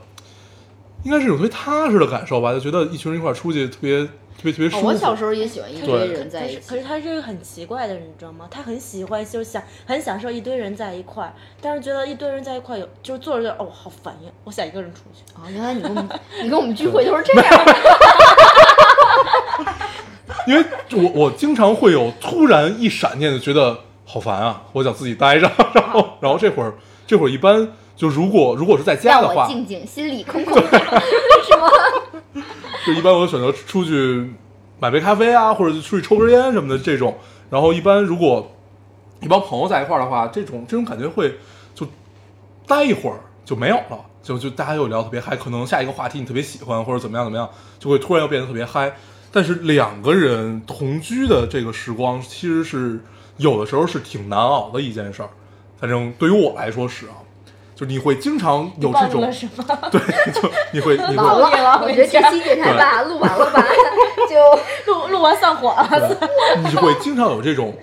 [1.04, 4.88] 应该是一种特别踏实的感受吧，就觉得一群人一块儿出去特别特别特别舒哦服。
[4.88, 8.48] 我小时候也喜欢一堆人在一起可是可，是他是一个很奇怪的人，你知道吗？
[8.52, 15.24] 他很喜欢，就想很享受一堆人在一块儿，但是觉得一堆人在一块儿有，就是坐着就哦好烦呀，我想一个人出去。
[15.34, 16.10] 啊，原来你跟我们
[16.44, 17.74] 你跟我们聚会都是这样的。
[20.50, 26.74] 因为我我经常会有突然一闪念的觉得好烦啊，我想自己待着，然后然后这会儿
[27.06, 32.44] 这会儿一般就如果如果是在家的话，静静，心里空空，是吗？
[32.84, 34.34] 就一般我选择出去
[34.80, 37.16] 买杯咖啡啊，或者出去抽根烟什么的这种。
[37.52, 38.52] 然后一般如果
[39.22, 41.38] 一帮朋友在一块儿的话，这种这种感觉会
[41.76, 41.86] 就
[42.66, 47.48] 待一会儿就没有了，就就大家又聊特别嗨，可能下一个话题你特别喜欢或者怎么样怎么样，
[47.78, 48.92] 就会突然又变得特别嗨。
[49.32, 53.00] 但是两个人同居的这个时光，其实是
[53.38, 55.30] 有的时候是挺难熬的一件事儿。
[55.80, 57.16] 反正对于我来说是啊，
[57.76, 59.22] 就你会经常有这种？
[59.92, 60.02] 对，
[60.34, 63.64] 就你会你完会了，我觉得这期电台吧，录完了吧，
[64.30, 66.18] 就录录完散伙了。
[66.58, 67.74] 你就会经常有这种，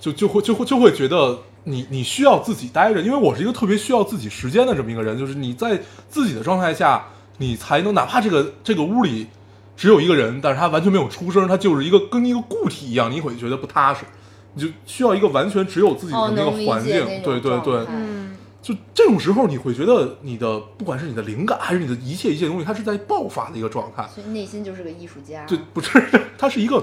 [0.00, 5.78] 就就会就会就会觉得你你需要自己待着，因为我是一个特别需要自己时间的这么一个人，就是你在
[6.08, 9.26] 自己的状态下，你才能哪怕这个这个屋里
[9.76, 14.04] 只有一个人，但是他完全没有出声，他就是一个跟一个固体一样，你会觉得不踏实，
[14.54, 25.44] 你就需要一个完全只有自己的哦，那个环境，对对对嗯，就这种时候你会觉得你的不管是你的灵感还是你的一切一切东西，它是在爆发的一个状态，所以内心就是个艺术家。
[25.46, 26.02] 对不是
[26.38, 26.82] 它是一个。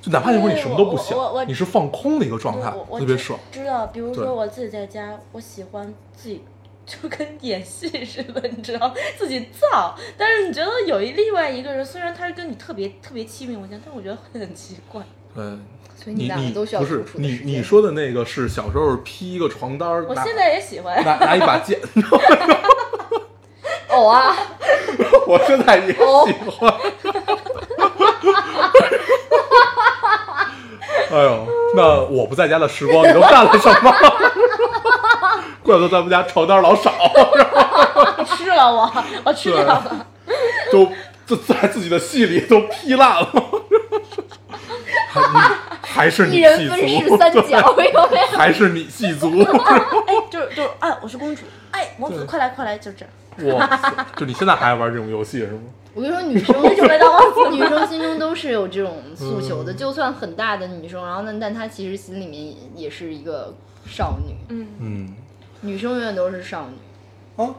[0.00, 3.40] 就哪怕那会儿你什么都不想我我我，你是放空的一个状态特别爽。
[3.50, 6.42] 知道，比如说我自己在家，我喜欢自己。
[6.86, 9.94] 就跟演戏似的，你知道，自己造。
[10.18, 15.02] 但是你觉得有一另外一个人，虽然他是跟你特别特别亲密，无间，但我觉得会很奇怪。
[15.34, 15.64] 嗯，
[15.96, 17.04] 所以你你你两个都需要不是。
[17.14, 21.02] 你你说的那个是小时候披一个床单儿， 我现在也喜欢。
[21.04, 21.80] 拿拿一把剑，
[23.88, 24.36] 哦啊，
[25.26, 26.74] 我现在也哦喜欢。
[31.10, 33.94] 哎呦，那我不在家的时光你都干了什么？
[35.64, 36.92] 怪不得咱们家床单老少，
[38.36, 38.92] 吃了我，
[39.24, 40.06] 我吃掉了。
[40.70, 40.88] 都
[41.26, 43.32] 就在自己的戏里都劈烂了。
[45.08, 47.40] 还还是你一人戏分饰足，三角，
[47.70, 48.02] 有没有？
[48.36, 49.40] 还是你戏足。
[49.40, 49.80] 哎，
[50.30, 53.58] 就是就是，哎，我是公主，哎，王子对快来快来，就这样。
[53.58, 55.60] 哇塞，就你现在还爱玩这种游戏是吗？
[55.94, 63.54] 我跟你说，女生准备当王子 女生心中都是有这种诉求的，嗯就算很大的女生，然后呢，但她其实心里面也是一个
[63.86, 65.14] 少女，嗯，嗯
[65.64, 67.42] 女生永远都是少女。
[67.42, 67.54] 啊，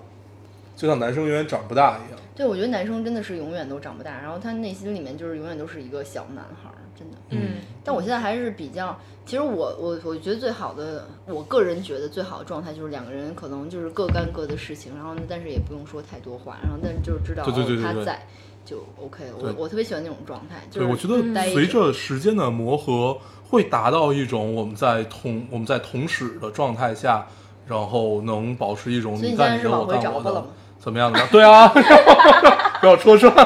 [0.76, 2.20] 就像男生永远长不大一样。
[2.36, 7.18] 对，我觉得男生真的是永远都长不大，然后他内心里面就是永远都是一个小男孩儿，真的。
[7.30, 18.28] 嗯，但我现在还是比较，其实我我我觉得最好的，我个人觉得最好的状态就是两个人可能就是各干各的事情，然后，但是也不用说太多话，然后但是就是知道对对对对对哦他在
[18.66, 19.34] 就 OK 了。
[19.40, 27.26] 我我特别喜欢那种状态，就对，是我觉得随着时间的磨合，会达到一种我们在同我们在同时的状态下，
[27.68, 30.46] 然后能保持一种你干你的，我干我的
[30.80, 31.20] 怎么样的？
[31.32, 31.68] 对啊，
[32.80, 33.34] 不要戳穿。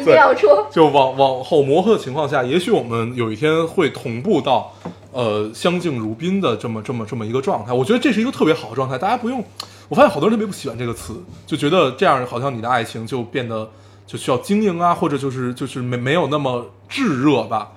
[0.00, 4.70] 一定要戳，就往往后磨合的情况下，也许我们有一天会同步到，
[5.12, 7.72] 呃，相敬如宾的这么这么这么一个状态。
[7.72, 9.42] 我觉得这是一个特别好的状态，大家不用。
[9.88, 11.14] 我发现好多人特别不喜欢这个词，
[11.46, 13.66] 就觉得这样好像你的爱情就变得
[14.06, 17.70] 就需要经营啊，或者就是就是没没有那么炙热吧。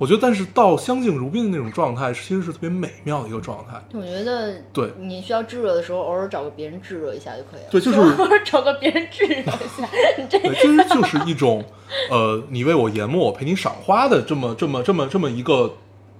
[0.00, 3.78] 我觉得，但是到相敬如宾的那种状态，其实是特别美妙的一个状态。
[3.92, 7.66] 我觉得对你需要炙热的时候，偶尔找个别人炙热一下就可以了。
[7.70, 9.86] 对，就是偶尔找个别人炙热一下，
[10.30, 11.62] 这对，其实就是一种，
[12.10, 15.74] 呃，你为我研墨，我陪你赏花的这么这么这么这么一个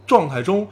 [0.07, 0.69] 状态中，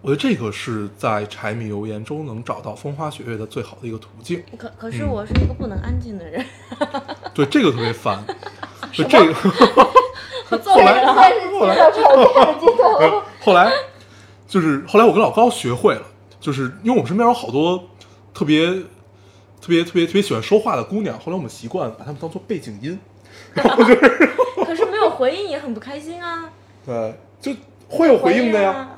[0.00, 4.42] 我觉得这个是在柴米油盐中能找到风花雪月的最好的一个途径。
[4.56, 6.42] 可可是我是一个不能安静的人，
[7.34, 8.24] 对，这个特别烦。
[8.96, 9.34] 对这个，
[10.50, 11.76] 后 来后来。
[13.40, 13.72] 后来
[14.46, 16.02] 就是后来我跟老高学会了，
[16.40, 17.88] 就是因为我们身边有好多
[18.34, 18.66] 特别
[19.60, 22.98] 特别特别特别喜欢说话的姑娘，后来我们习惯把她们当做背景音，
[23.54, 23.96] 就是
[24.64, 26.50] 可是没有回应也很不开心啊。
[26.84, 27.52] 对，就
[27.88, 28.88] 会有回应的呀。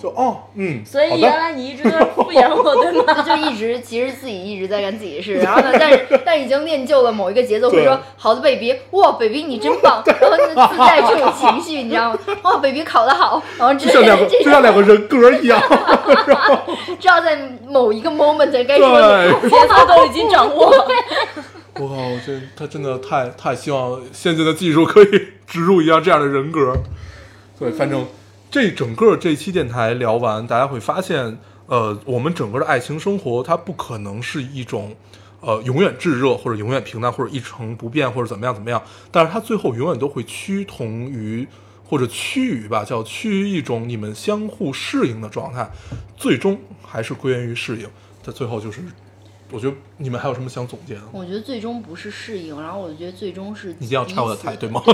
[0.00, 3.20] 就哦，嗯，所以原来你一直都是敷衍我，对吗？
[3.22, 12.18] 就一直其实自己一直在干自己的事，然后呢，但是 但已经练就了某一个节奏，会对说好的，baby，哇，baby 你真棒，然后就自带这种情绪，你知道吗？
[12.42, 15.60] 哇，baby 考得好，然后就像两个就像两个人格一样。
[16.98, 17.38] 知道在
[17.68, 20.86] 某一个 moment 该说哪对，节奏都已经掌握了。
[21.74, 26.74] 我靠，我这他真的太太希望现在的技术可以植入一样这样的人格。
[27.58, 28.06] 对，反正
[28.50, 34.96] 这整个这期电台聊完，大家会发现，呃，我们整个的爱情生活，它不可能是一种。
[35.42, 41.48] 呃，永远炙热，或者永远平淡，或者一成不变，或者怎么样怎么样，但是它最后永远都会趋同于，
[41.82, 45.70] 或者趋于吧，叫趋于一种你们相互适应的状态，
[46.14, 47.88] 最终还是归源于适应。
[48.22, 48.82] 它最后就是，
[49.50, 51.00] 我觉得你们还有什么想总结的？
[51.12, 54.82] 我觉得最终不是适应，然后我觉得最终是你一定要拆我的台对吗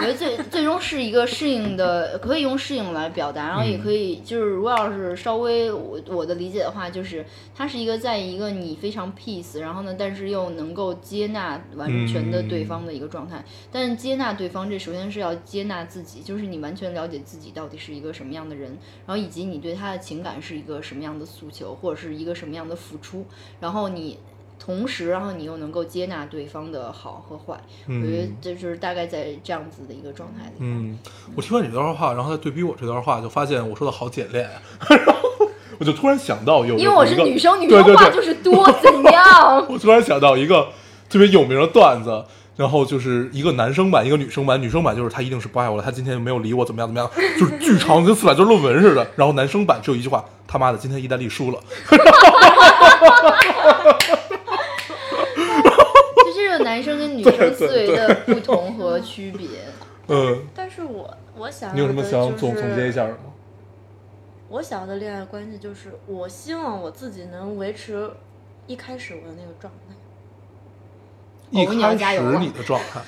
[0.00, 7.22] 我觉得最最终是一个适应的，可以用适应来表达，然后也嗯可以就是如果要是稍微我我的理解的话，就是
[7.54, 13.44] 它是一个在一个你非常 peace，然后呢，但是又能够接纳完全的对方的一个状态。
[13.70, 18.70] 但是接纳对方，这首先是要接纳自己，就是你完全了解自己到底是一个什么样的人，
[19.06, 23.26] 然后以及你对他的情感是一个什么样的诉求，或者是一个什么样的付出，
[23.60, 24.18] 然后你。
[24.62, 27.58] 同时，然后你又能够接纳对方的好和坏，
[27.88, 30.52] 我觉得嗯这就是大概在这样子的一个状态里。
[30.58, 30.98] 嗯，
[31.34, 34.60] 我听完你这段话，然后再对比我这段话，就发现我说的好简练啊。
[34.90, 39.64] 然后我就突然想到有，因为我是女生， 女生话就是多，怎样？
[39.66, 40.68] 我突然想到一个
[41.08, 42.22] 特别有名的段子，
[42.60, 44.60] 然后就是一个男生版，一个女生版。
[44.60, 49.10] 女生版就是他一定是不爱我了，他今天没有理我，怎么样怎么样， 就是巨长，跟四百字论文似的。
[49.16, 51.58] 然后男生版只有一句话：他妈的，今天意大利输了。
[56.16, 59.48] 就这个男生跟女生思维的不同和区别。
[60.08, 63.32] 嗯，但是我我想要你有什么的想就是总总结一下的吗？
[64.50, 68.10] 我想要的恋爱关系就是，我希望我自己能维持
[68.66, 69.94] 一开始我的那个状态。
[71.50, 73.00] 一开始你的状态，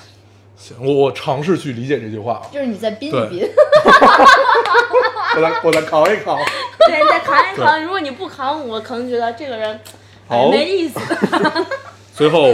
[0.57, 3.49] 行，我我尝试去理解这句话啊，就是你再憋一对憋，
[5.35, 6.37] 我来我来考一考。
[6.87, 7.81] 对，你再扛一扛。
[7.81, 9.79] 如果你不扛，我可能觉得这个人
[10.27, 10.99] 哎好没意思。
[12.13, 12.53] 最后，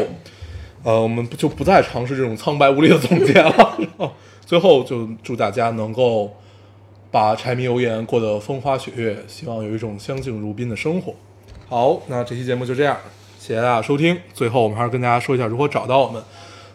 [0.83, 3.77] 呃，我们就不再尝试这种苍白无力的总结了。
[4.45, 6.31] 最后，就祝大家能够
[7.11, 11.13] 把柴米油盐过得风花雪月，希望有一种相敬如宾的生活。
[11.67, 12.97] 好，那这期节目就这样，
[13.39, 14.17] 谢谢大家收听。
[14.33, 16.21] 最后，我们还是跟大家说一下如何找到我们。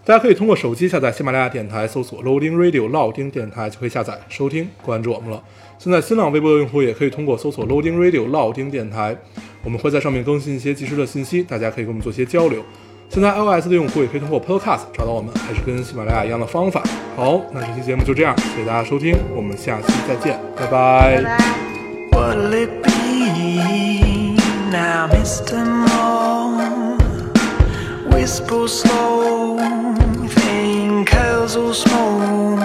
[0.02, 5.42] 大家可以通过手机下载喜马拉雅电台，搜索 Loading Radio 老丁电台就可以下载收听关注我们了。
[5.78, 9.16] 现在新浪微博的用户也可以通过搜索 Loading Radio 老丁电台，
[9.62, 12.62] 我们会在上面更新一些及时的信息，大家可以跟我们做些交流。
[13.08, 16.82] 现在 iOS 的用户也可以通过 Podcast 找到我们，还是跟喜马拉雅一样的方法。
[17.14, 21.38] 好，那这期节目就这样，谢谢大家收听，我们下期再见，拜拜拜
[22.10, 22.94] 拜。
[24.70, 25.62] Now, Mr.
[25.62, 26.43] Moore?
[28.14, 29.58] Whisper slow,
[30.28, 32.56] think curls all small.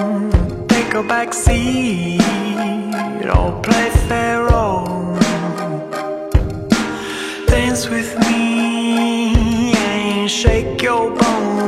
[0.67, 2.21] Take a back seat
[3.25, 5.17] or play Pharaoh.
[7.47, 11.58] Dance with me and shake your bones.